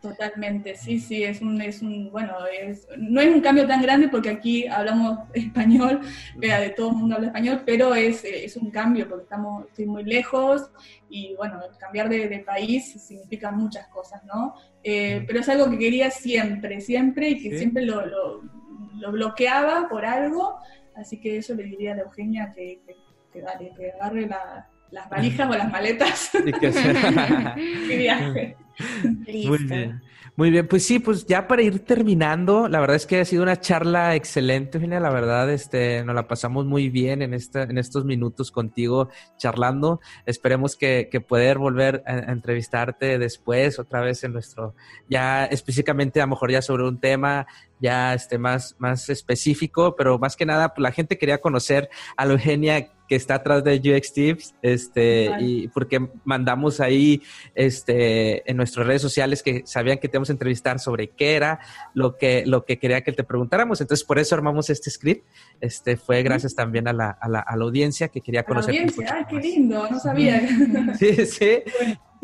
[0.00, 4.08] Totalmente, sí, sí, es un, es un, bueno, es, no es un cambio tan grande
[4.08, 6.00] porque aquí hablamos español,
[6.36, 10.04] de todo el mundo habla español, pero es, es un cambio porque estamos estoy muy
[10.04, 10.70] lejos
[11.08, 14.54] y bueno, cambiar de, país significa muchas cosas, ¿no?
[14.82, 18.40] Eh, pero es algo que quería siempre, siempre y que siempre lo, lo,
[19.12, 20.58] bloqueaba por algo,
[20.96, 22.80] así que eso le diría a Eugenia que,
[23.32, 24.26] que, dale, que agarre
[24.92, 28.56] las valijas o las maletas y que viaje.
[29.02, 30.00] Muy bien.
[30.34, 33.42] Muy bien, pues sí, pues ya para ir terminando, la verdad es que ha sido
[33.42, 37.76] una charla excelente, Eugenia, la verdad, este, nos la pasamos muy bien en esta, en
[37.76, 40.00] estos minutos contigo charlando.
[40.24, 44.74] Esperemos que, que poder volver a, entrevistarte después, otra vez en nuestro,
[45.06, 47.46] ya específicamente a lo mejor ya sobre un tema
[47.82, 52.24] ya este más, más específico, pero más que nada, pues la gente quería conocer a
[52.24, 57.20] la Eugenia que está atrás de UX Tips, este, y porque mandamos ahí,
[57.54, 61.58] este, en nuestras redes sociales que sabían que te íbamos a entrevistar sobre qué era
[61.92, 63.82] lo que, lo que quería que te preguntáramos.
[63.82, 65.26] Entonces, por eso armamos este script.
[65.60, 68.74] Este, fue gracias también a la, a la, a la audiencia que quería conocer.
[68.74, 70.40] La audiencia, ay, qué lindo, no sabía.
[70.98, 71.62] Sí, sí.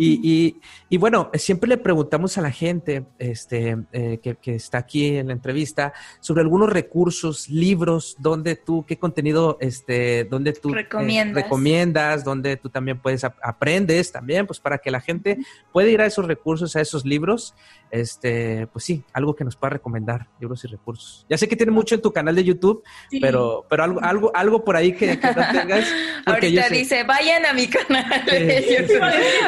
[0.01, 5.17] Y, y, bueno, siempre le preguntamos a la gente este, eh, que, que, está aquí
[5.17, 10.77] en la entrevista sobre algunos recursos, libros, donde tú, qué contenido, este, donde tú eh,
[10.77, 15.39] recomiendas, recomiendas donde tú también puedes, aprendes también, pues para que la gente
[15.73, 17.55] pueda ir a esos recursos, a esos libros
[17.91, 21.27] este, pues sí, algo que nos pueda recomendar, libros y recursos.
[21.29, 22.83] Ya sé que tiene mucho en tu canal de YouTube,
[23.21, 25.87] pero, pero algo, algo, algo por ahí que, no tengas.
[26.27, 29.03] Ahorita dice, vayan a mi canal de YouTube.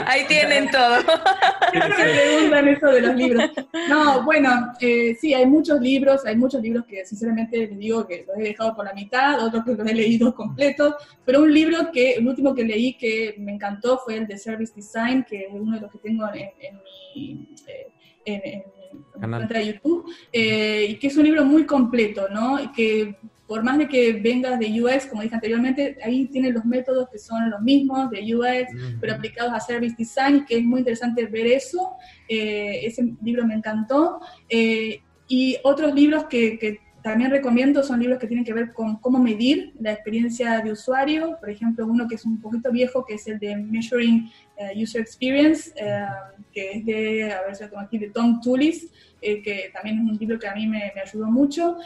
[0.07, 0.97] ahí tienen todo.
[1.73, 3.51] me preguntan eso de los libros.
[3.89, 8.25] No, bueno, eh, sí, hay muchos libros, hay muchos libros que sinceramente les digo que
[8.27, 11.91] los he dejado por la mitad, otros que los he leído completos, pero un libro
[11.93, 15.49] que, el último que leí que me encantó fue el de Service Design, que es
[15.51, 16.51] uno de los que tengo en,
[17.15, 17.49] mi...
[17.67, 17.89] Eh,
[18.25, 18.63] en, en,
[19.31, 22.61] cuenta de YouTube, eh, y que es un libro muy completo, ¿no?
[22.61, 23.17] Y que
[23.51, 27.19] por más de que vengas de UX, como dije anteriormente, ahí tiene los métodos que
[27.19, 28.71] son los mismos de UX,
[29.01, 31.97] pero aplicados a Service Design, que es muy interesante ver eso.
[32.29, 34.21] Eh, ese libro me encantó.
[34.49, 38.99] Eh, y otros libros que, que también recomiendo son libros que tienen que ver con
[38.99, 41.37] cómo medir la experiencia de usuario.
[41.41, 44.31] Por ejemplo, uno que es un poquito viejo, que es el de Measuring
[44.61, 46.05] eh, User Experience, eh,
[46.53, 48.91] que es de, a ver si lo tengo aquí, de Tom Tullis,
[49.23, 51.77] eh, que también es un libro que a mí me, ayudó mucho.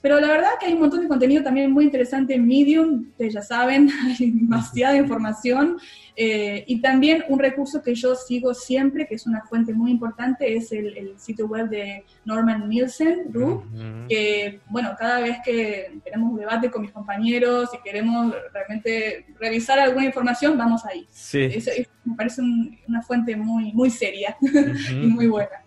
[0.00, 3.34] pero la verdad que hay un montón de contenido también muy interesante en Medium, ustedes
[3.34, 5.78] ya saben, hay demasiada información.
[6.16, 10.72] y también un recurso que yo sigo siempre, que es una fuente muy importante, es
[10.72, 13.32] el, sitio web de Norman Nielsen,
[14.08, 19.78] que, bueno, cada vez que tenemos un debate con mis compañeros y queremos realmente revisar
[19.78, 21.06] alguna información, vamos ahí.
[21.10, 21.50] Sí
[22.04, 22.42] me parece
[22.88, 24.36] una fuente muy, muy seria
[24.90, 25.64] y muy buena.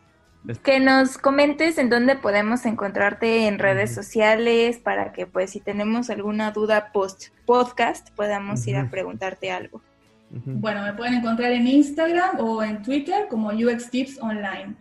[0.63, 6.09] Que nos comentes en dónde podemos encontrarte en redes sociales para que pues si tenemos
[6.09, 9.81] alguna duda post podcast podamos ir a preguntarte algo.
[10.29, 14.75] Bueno, me pueden encontrar en Instagram o en Twitter como UX Tips Online.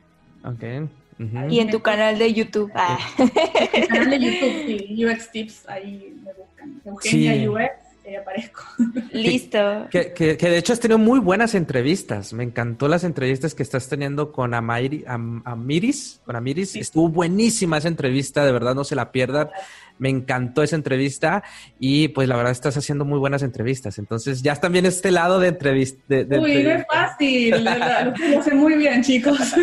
[0.45, 0.89] Ok.
[1.49, 2.71] Y en tu canal de YouTube.
[2.75, 2.99] Ah.
[3.19, 6.81] En mi canal de YouTube, sí, UX Tips, ahí me buscan.
[6.85, 8.63] Eugenia UX aparezco.
[9.13, 9.89] Listo.
[9.91, 12.33] Que, que, de hecho has tenido muy buenas entrevistas.
[12.33, 16.21] Me encantó las entrevistas que estás teniendo con Amairi, Amiris.
[16.25, 16.77] Con Amiris.
[16.77, 19.51] Estuvo buenísima esa entrevista, de verdad, no se la pierdan.
[19.99, 21.43] Me encantó esa entrevista
[21.79, 23.99] y pues la verdad estás haciendo muy buenas entrevistas.
[23.99, 25.99] Entonces ya están bien este lado de entrevista.
[26.09, 27.65] Uy, no es fácil.
[27.65, 29.39] lo hace muy bien, chicos.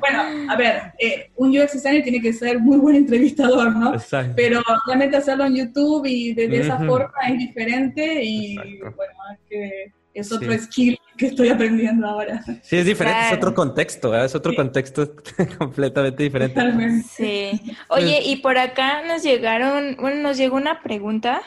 [0.00, 3.94] bueno, a ver, eh, un UX designer tiene que ser muy buen entrevistador, ¿no?
[3.94, 4.34] Exacto.
[4.36, 9.92] Pero realmente hacerlo en YouTube y de, esa forma es diferente y bueno, es que
[10.14, 12.42] es otro skill que estoy aprendiendo ahora.
[12.62, 15.14] Sí, es diferente, es otro contexto, es otro contexto
[15.58, 17.02] completamente diferente.
[17.08, 17.60] Sí.
[17.88, 21.42] Oye, y por acá nos llegaron, bueno, nos llegó una pregunta,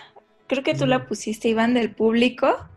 [0.47, 2.70] creo que tú la pusiste, Iván, del público,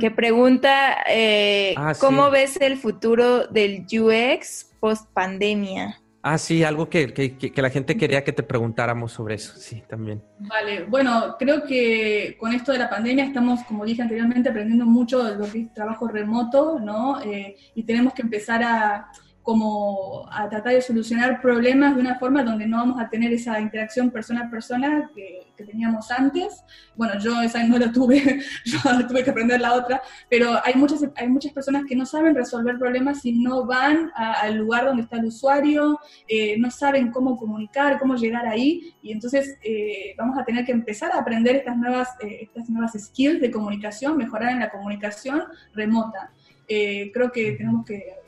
[0.00, 6.00] que pregunta, eh, ah, ¿cómo ves el futuro del UX post pandemia?
[6.28, 10.20] Ah, sí, algo que, que, la gente quería que te preguntáramos sobre eso, sí, también.
[10.40, 15.22] Vale, bueno, creo que con esto de la pandemia estamos, como dije anteriormente, aprendiendo mucho
[15.22, 17.22] de lo que es trabajo remoto, ¿no?
[17.22, 19.08] Eh, y tenemos que empezar a,
[19.46, 23.60] como a tratar de solucionar problemas de una forma donde no vamos a tener esa
[23.60, 26.64] interacción persona a persona que, teníamos antes.
[26.96, 28.78] Bueno, yo esa no la tuve, yo
[29.08, 32.76] tuve que aprender la otra, pero hay muchas, hay muchas personas que no saben resolver
[32.76, 37.98] problemas si no van al lugar donde está el usuario, eh, no saben cómo comunicar,
[38.00, 42.08] cómo llegar ahí, y entonces eh, vamos a tener que empezar a aprender estas nuevas,
[42.20, 46.32] eh, estas nuevas skills de comunicación, mejorar en la comunicación remota.
[46.66, 48.25] creo que tenemos que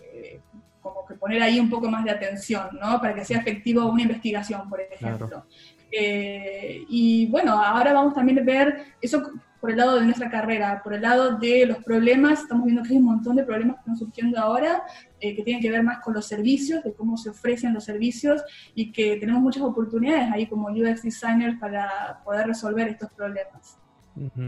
[0.92, 3.00] como que poner ahí un poco más de atención, ¿no?
[3.00, 5.44] Para que sea efectivo una investigación, por ejemplo.
[5.90, 9.22] Eh, y bueno, ahora vamos también a ver eso
[9.60, 12.90] por el lado de nuestra carrera, por el lado de los problemas, estamos viendo que
[12.90, 14.82] hay un montón de problemas que están surgiendo ahora,
[15.20, 18.42] eh, que tienen que ver más con los servicios, de cómo se ofrecen los servicios
[18.74, 23.78] y que tenemos muchas oportunidades ahí como UX designers para poder resolver estos problemas.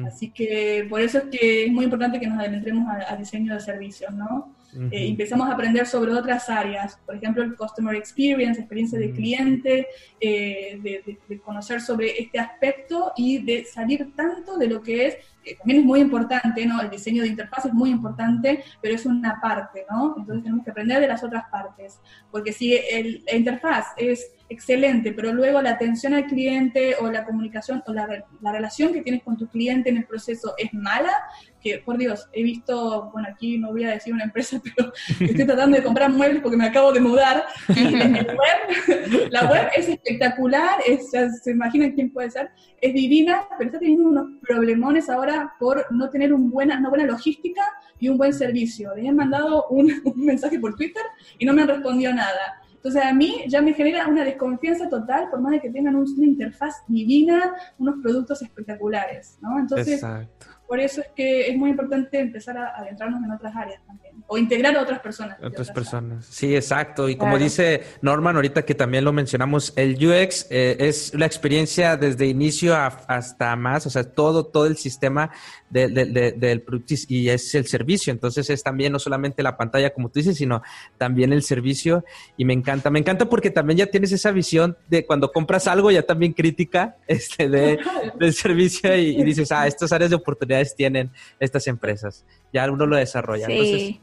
[0.04, 3.60] Así que por eso es que es muy importante que nos adentremos al diseño de
[3.60, 4.52] servicios, ¿no?
[4.72, 9.86] Eh, empezamos a aprender sobre otras áreas, por ejemplo, el Customer Experience, experiencia de cliente,
[10.20, 15.54] eh, de, conocer sobre este aspecto y de salir tanto de lo que es, que
[15.56, 16.80] también es muy importante, ¿no?
[16.80, 20.14] El diseño de interfaz es muy importante, pero es una parte, ¿no?
[20.18, 21.98] Entonces tenemos que aprender de las otras partes,
[22.30, 27.24] porque si el, la interfaz es excelente, pero luego la atención al cliente o la
[27.24, 31.12] comunicación o la, la relación que tienes con tu cliente en el proceso es mala,
[31.60, 35.46] que por Dios, he visto, bueno, aquí no voy a decir una empresa, pero estoy
[35.46, 37.44] tratando de comprar muebles porque me acabo de mudar.
[39.30, 44.26] la web es espectacular, se imaginan quién puede ser, es divina, pero está teniendo unos
[44.40, 47.62] problemones ahora por no tener un buena, una buena logística
[48.00, 48.94] y un buen servicio.
[48.96, 51.02] Les he mandado un, un mensaje por Twitter
[51.38, 52.60] y no me han respondido nada.
[52.82, 56.26] Entonces a mí ya me genera una desconfianza total por más de que tengan una
[56.26, 59.58] interfaz divina, unos productos espectaculares, ¿no?
[59.58, 60.46] Entonces, Exacto.
[60.66, 64.38] por eso es que es muy importante empezar a adentrarnos en otras áreas también o
[64.38, 65.38] integrar a otras personas.
[65.42, 66.24] Otras, personas.
[66.26, 67.08] Sí, exacto.
[67.08, 71.96] Y como dice Norman, ahorita que también lo mencionamos, el UX eh, es la experiencia
[71.96, 75.32] desde inicio hasta más, o sea, todo, todo el sistema
[75.68, 78.12] del producto y es el servicio.
[78.12, 80.62] Entonces es también no solamente la pantalla, como tú dices, sino
[80.96, 82.04] también el servicio.
[82.36, 85.90] Y me encanta, me encanta porque también ya tienes esa visión de cuando compras algo,
[85.90, 87.78] ya también crítica este, de,
[88.18, 92.24] del servicio y, dices, ah, estas áreas de oportunidades tienen estas empresas.
[92.52, 93.46] Ya uno lo desarrolla.
[93.48, 94.00] Entonces,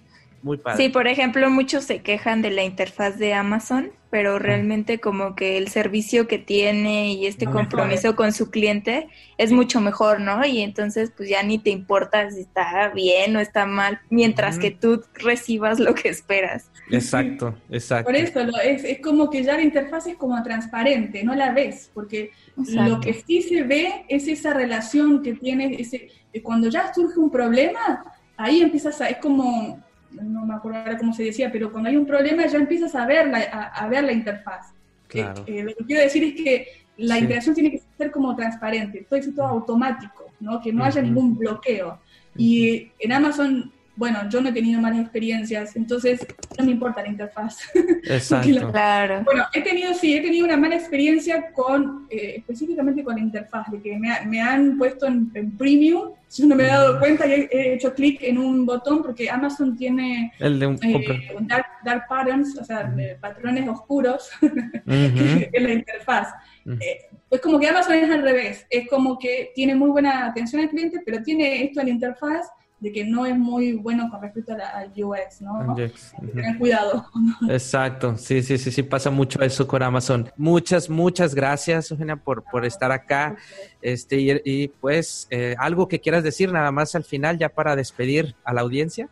[0.76, 5.58] Sí, por ejemplo, muchos se quejan de la interfaz de Amazon, pero realmente como que
[5.58, 10.46] el servicio que tiene y este compromiso con su cliente es mucho mejor, ¿no?
[10.46, 14.72] Y entonces pues ya ni te importa si está bien o está mal, mientras que
[14.72, 16.72] tú recibas lo que esperas.
[16.90, 18.06] Exacto, exacto.
[18.06, 21.92] Por eso es, es como que ya la interfaz es como transparente, no la ves,
[21.94, 26.08] porque lo que sí se ve es esa relación que tiene, ese,
[26.42, 28.06] cuando ya surge un problema,
[28.38, 31.98] ahí empiezas a, es como no me acuerdo ahora cómo se decía, pero cuando hay
[31.98, 34.74] un problema ya empiezas a ver la, a, ver la interfaz.
[35.14, 39.06] Eh, eh, lo que quiero decir es que la interacción tiene que ser como transparente,
[39.10, 40.62] todo es todo automático, ¿no?
[40.62, 42.00] que no haya ningún bloqueo.
[42.36, 46.26] Y en Amazon bueno, yo no he tenido malas experiencias, entonces
[46.58, 47.58] no me importa la interfaz.
[48.04, 48.72] Exacto.
[48.72, 49.24] claro.
[49.26, 53.72] Bueno, he tenido, sí, he tenido una mala experiencia con, eh, específicamente con la interfaz,
[53.72, 57.74] de que me, han puesto en, premium, yo no me he dado cuenta y he,
[57.74, 61.36] hecho clic en un botón porque Amazon tiene El de un, eh,
[61.84, 64.30] dark, patterns, o sea, patrones oscuros
[64.86, 66.28] en la interfaz.
[66.68, 66.98] Eh,
[67.32, 70.70] es como que Amazon es al revés, es como que tiene muy buena atención al
[70.70, 72.48] cliente, pero tiene esto en la interfaz
[72.80, 75.76] de que no es muy bueno con respecto al UX, ¿no?
[75.76, 77.08] Tener cuidado.
[77.50, 80.30] Exacto, sí, sí, sí, sí, pasa mucho eso con Amazon.
[80.38, 83.36] Muchas, muchas gracias, Eugenia, por, por estar acá.
[83.82, 88.36] Este, y, pues, eh, algo que quieras decir nada más al final, ya para despedir
[88.44, 89.10] a la audiencia.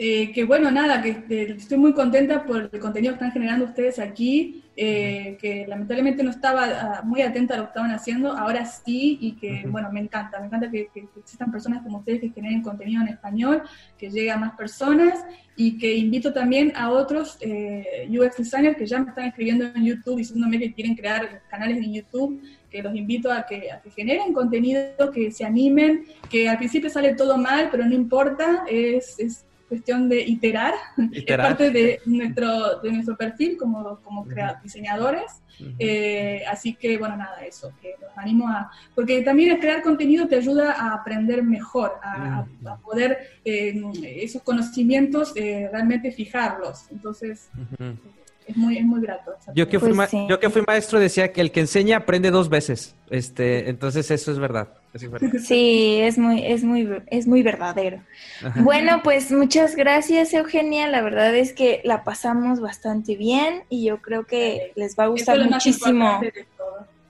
[0.00, 3.98] Eh, que bueno, nada, que estoy muy contenta por el contenido que están generando ustedes
[3.98, 8.64] aquí, eh, que lamentablemente no estaba ah, muy atenta a lo que estaban haciendo, ahora
[8.64, 12.62] sí, y que bueno, me encanta, me encanta que, existan personas como ustedes que generen
[12.62, 13.62] contenido en español,
[13.98, 15.24] que llegue a más personas,
[15.56, 19.84] y que invito también a otros eh, UX designers que ya me están escribiendo en
[19.84, 22.40] YouTube diciéndome que quieren crear canales en YouTube,
[22.70, 26.88] que los invito a que, a que generen contenido, que se animen, que al principio
[26.88, 30.74] sale todo mal, pero no importa, es, es cuestión de iterar,
[31.12, 34.26] es parte de nuestro, de nuestro perfil como, como
[34.62, 35.42] diseñadores.
[35.78, 38.70] Eh, así que, bueno, nada, eso, que los animo a...
[38.94, 42.46] Porque también el crear contenido te ayuda a aprender mejor, a,
[42.84, 43.80] poder eh,
[44.22, 46.86] esos conocimientos eh, realmente fijarlos.
[46.90, 47.50] Entonces,
[48.48, 49.32] es muy, es muy grato.
[49.54, 52.48] Yo que, fui pues yo que fui maestro decía que el que enseña aprende dos
[52.48, 52.96] veces.
[53.10, 54.68] Este, entonces eso es verdad.
[55.44, 58.02] Sí, es muy, es muy, es muy verdadero.
[58.56, 60.88] Bueno, pues muchas gracias, Eugenia.
[60.88, 65.08] La verdad es que la pasamos bastante bien y yo creo que les va a
[65.08, 66.20] gustar muchísimo.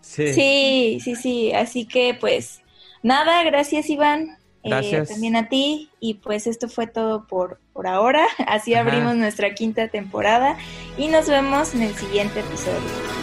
[0.01, 0.32] Sí.
[0.32, 1.53] sí, sí, sí.
[1.53, 2.62] Así que pues
[3.03, 4.39] nada, gracias Iván.
[4.69, 5.09] Eh, gracias.
[5.09, 5.91] también a ti.
[6.01, 8.27] Y pues esto fue todo por, por ahora.
[8.47, 10.57] Así abrimos nuestra quinta temporada
[10.97, 13.19] y nos vemos en el siguiente episodio.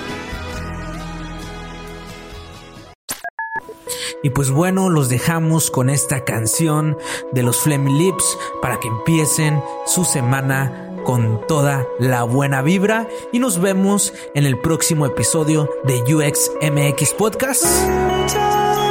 [4.23, 6.97] Y pues bueno, los dejamos con esta canción
[7.31, 13.39] de los Flemi Lips para que empiecen su semana con toda la buena vibra y
[13.39, 17.65] nos vemos en el próximo episodio de UX MX Podcast.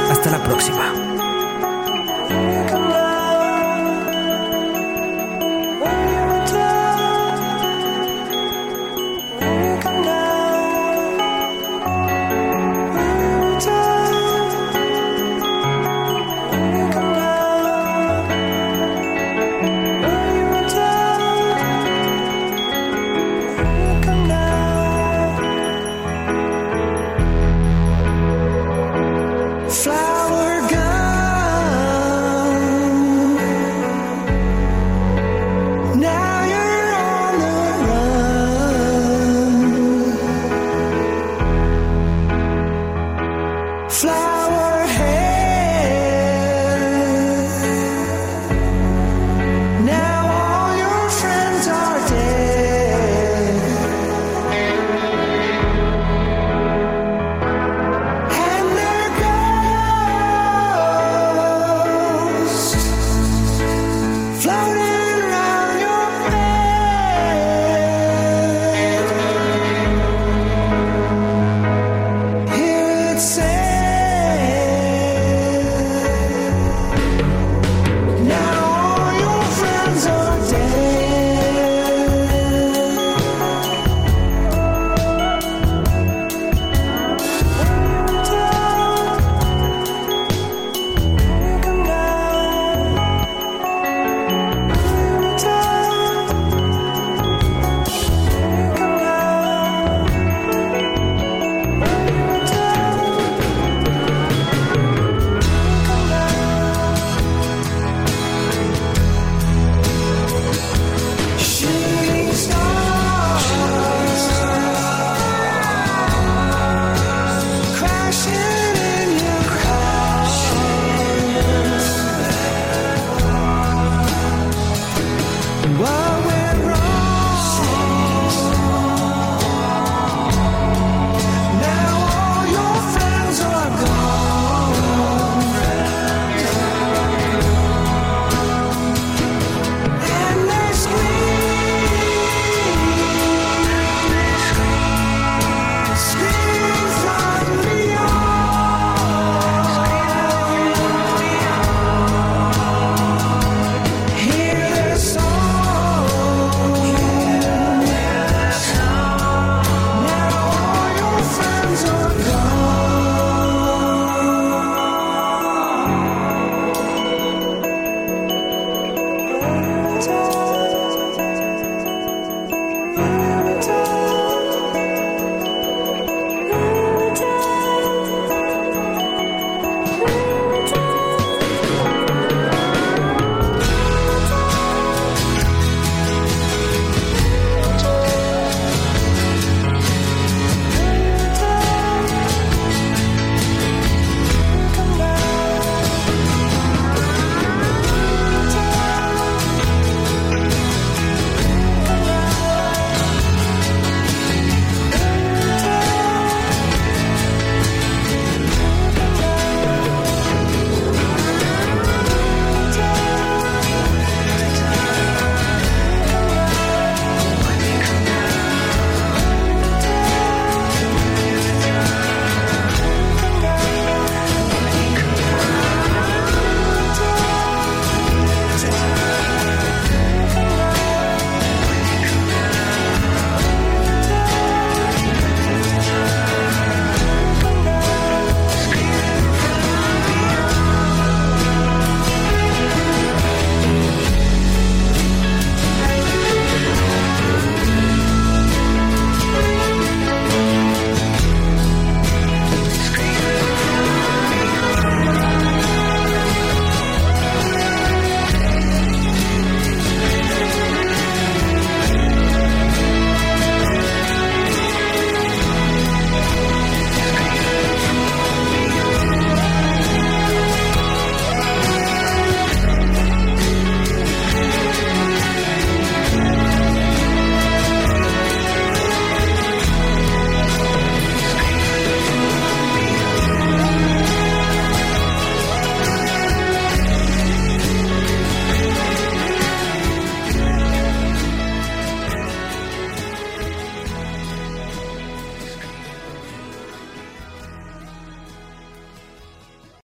[0.09, 1.04] Hasta la próxima.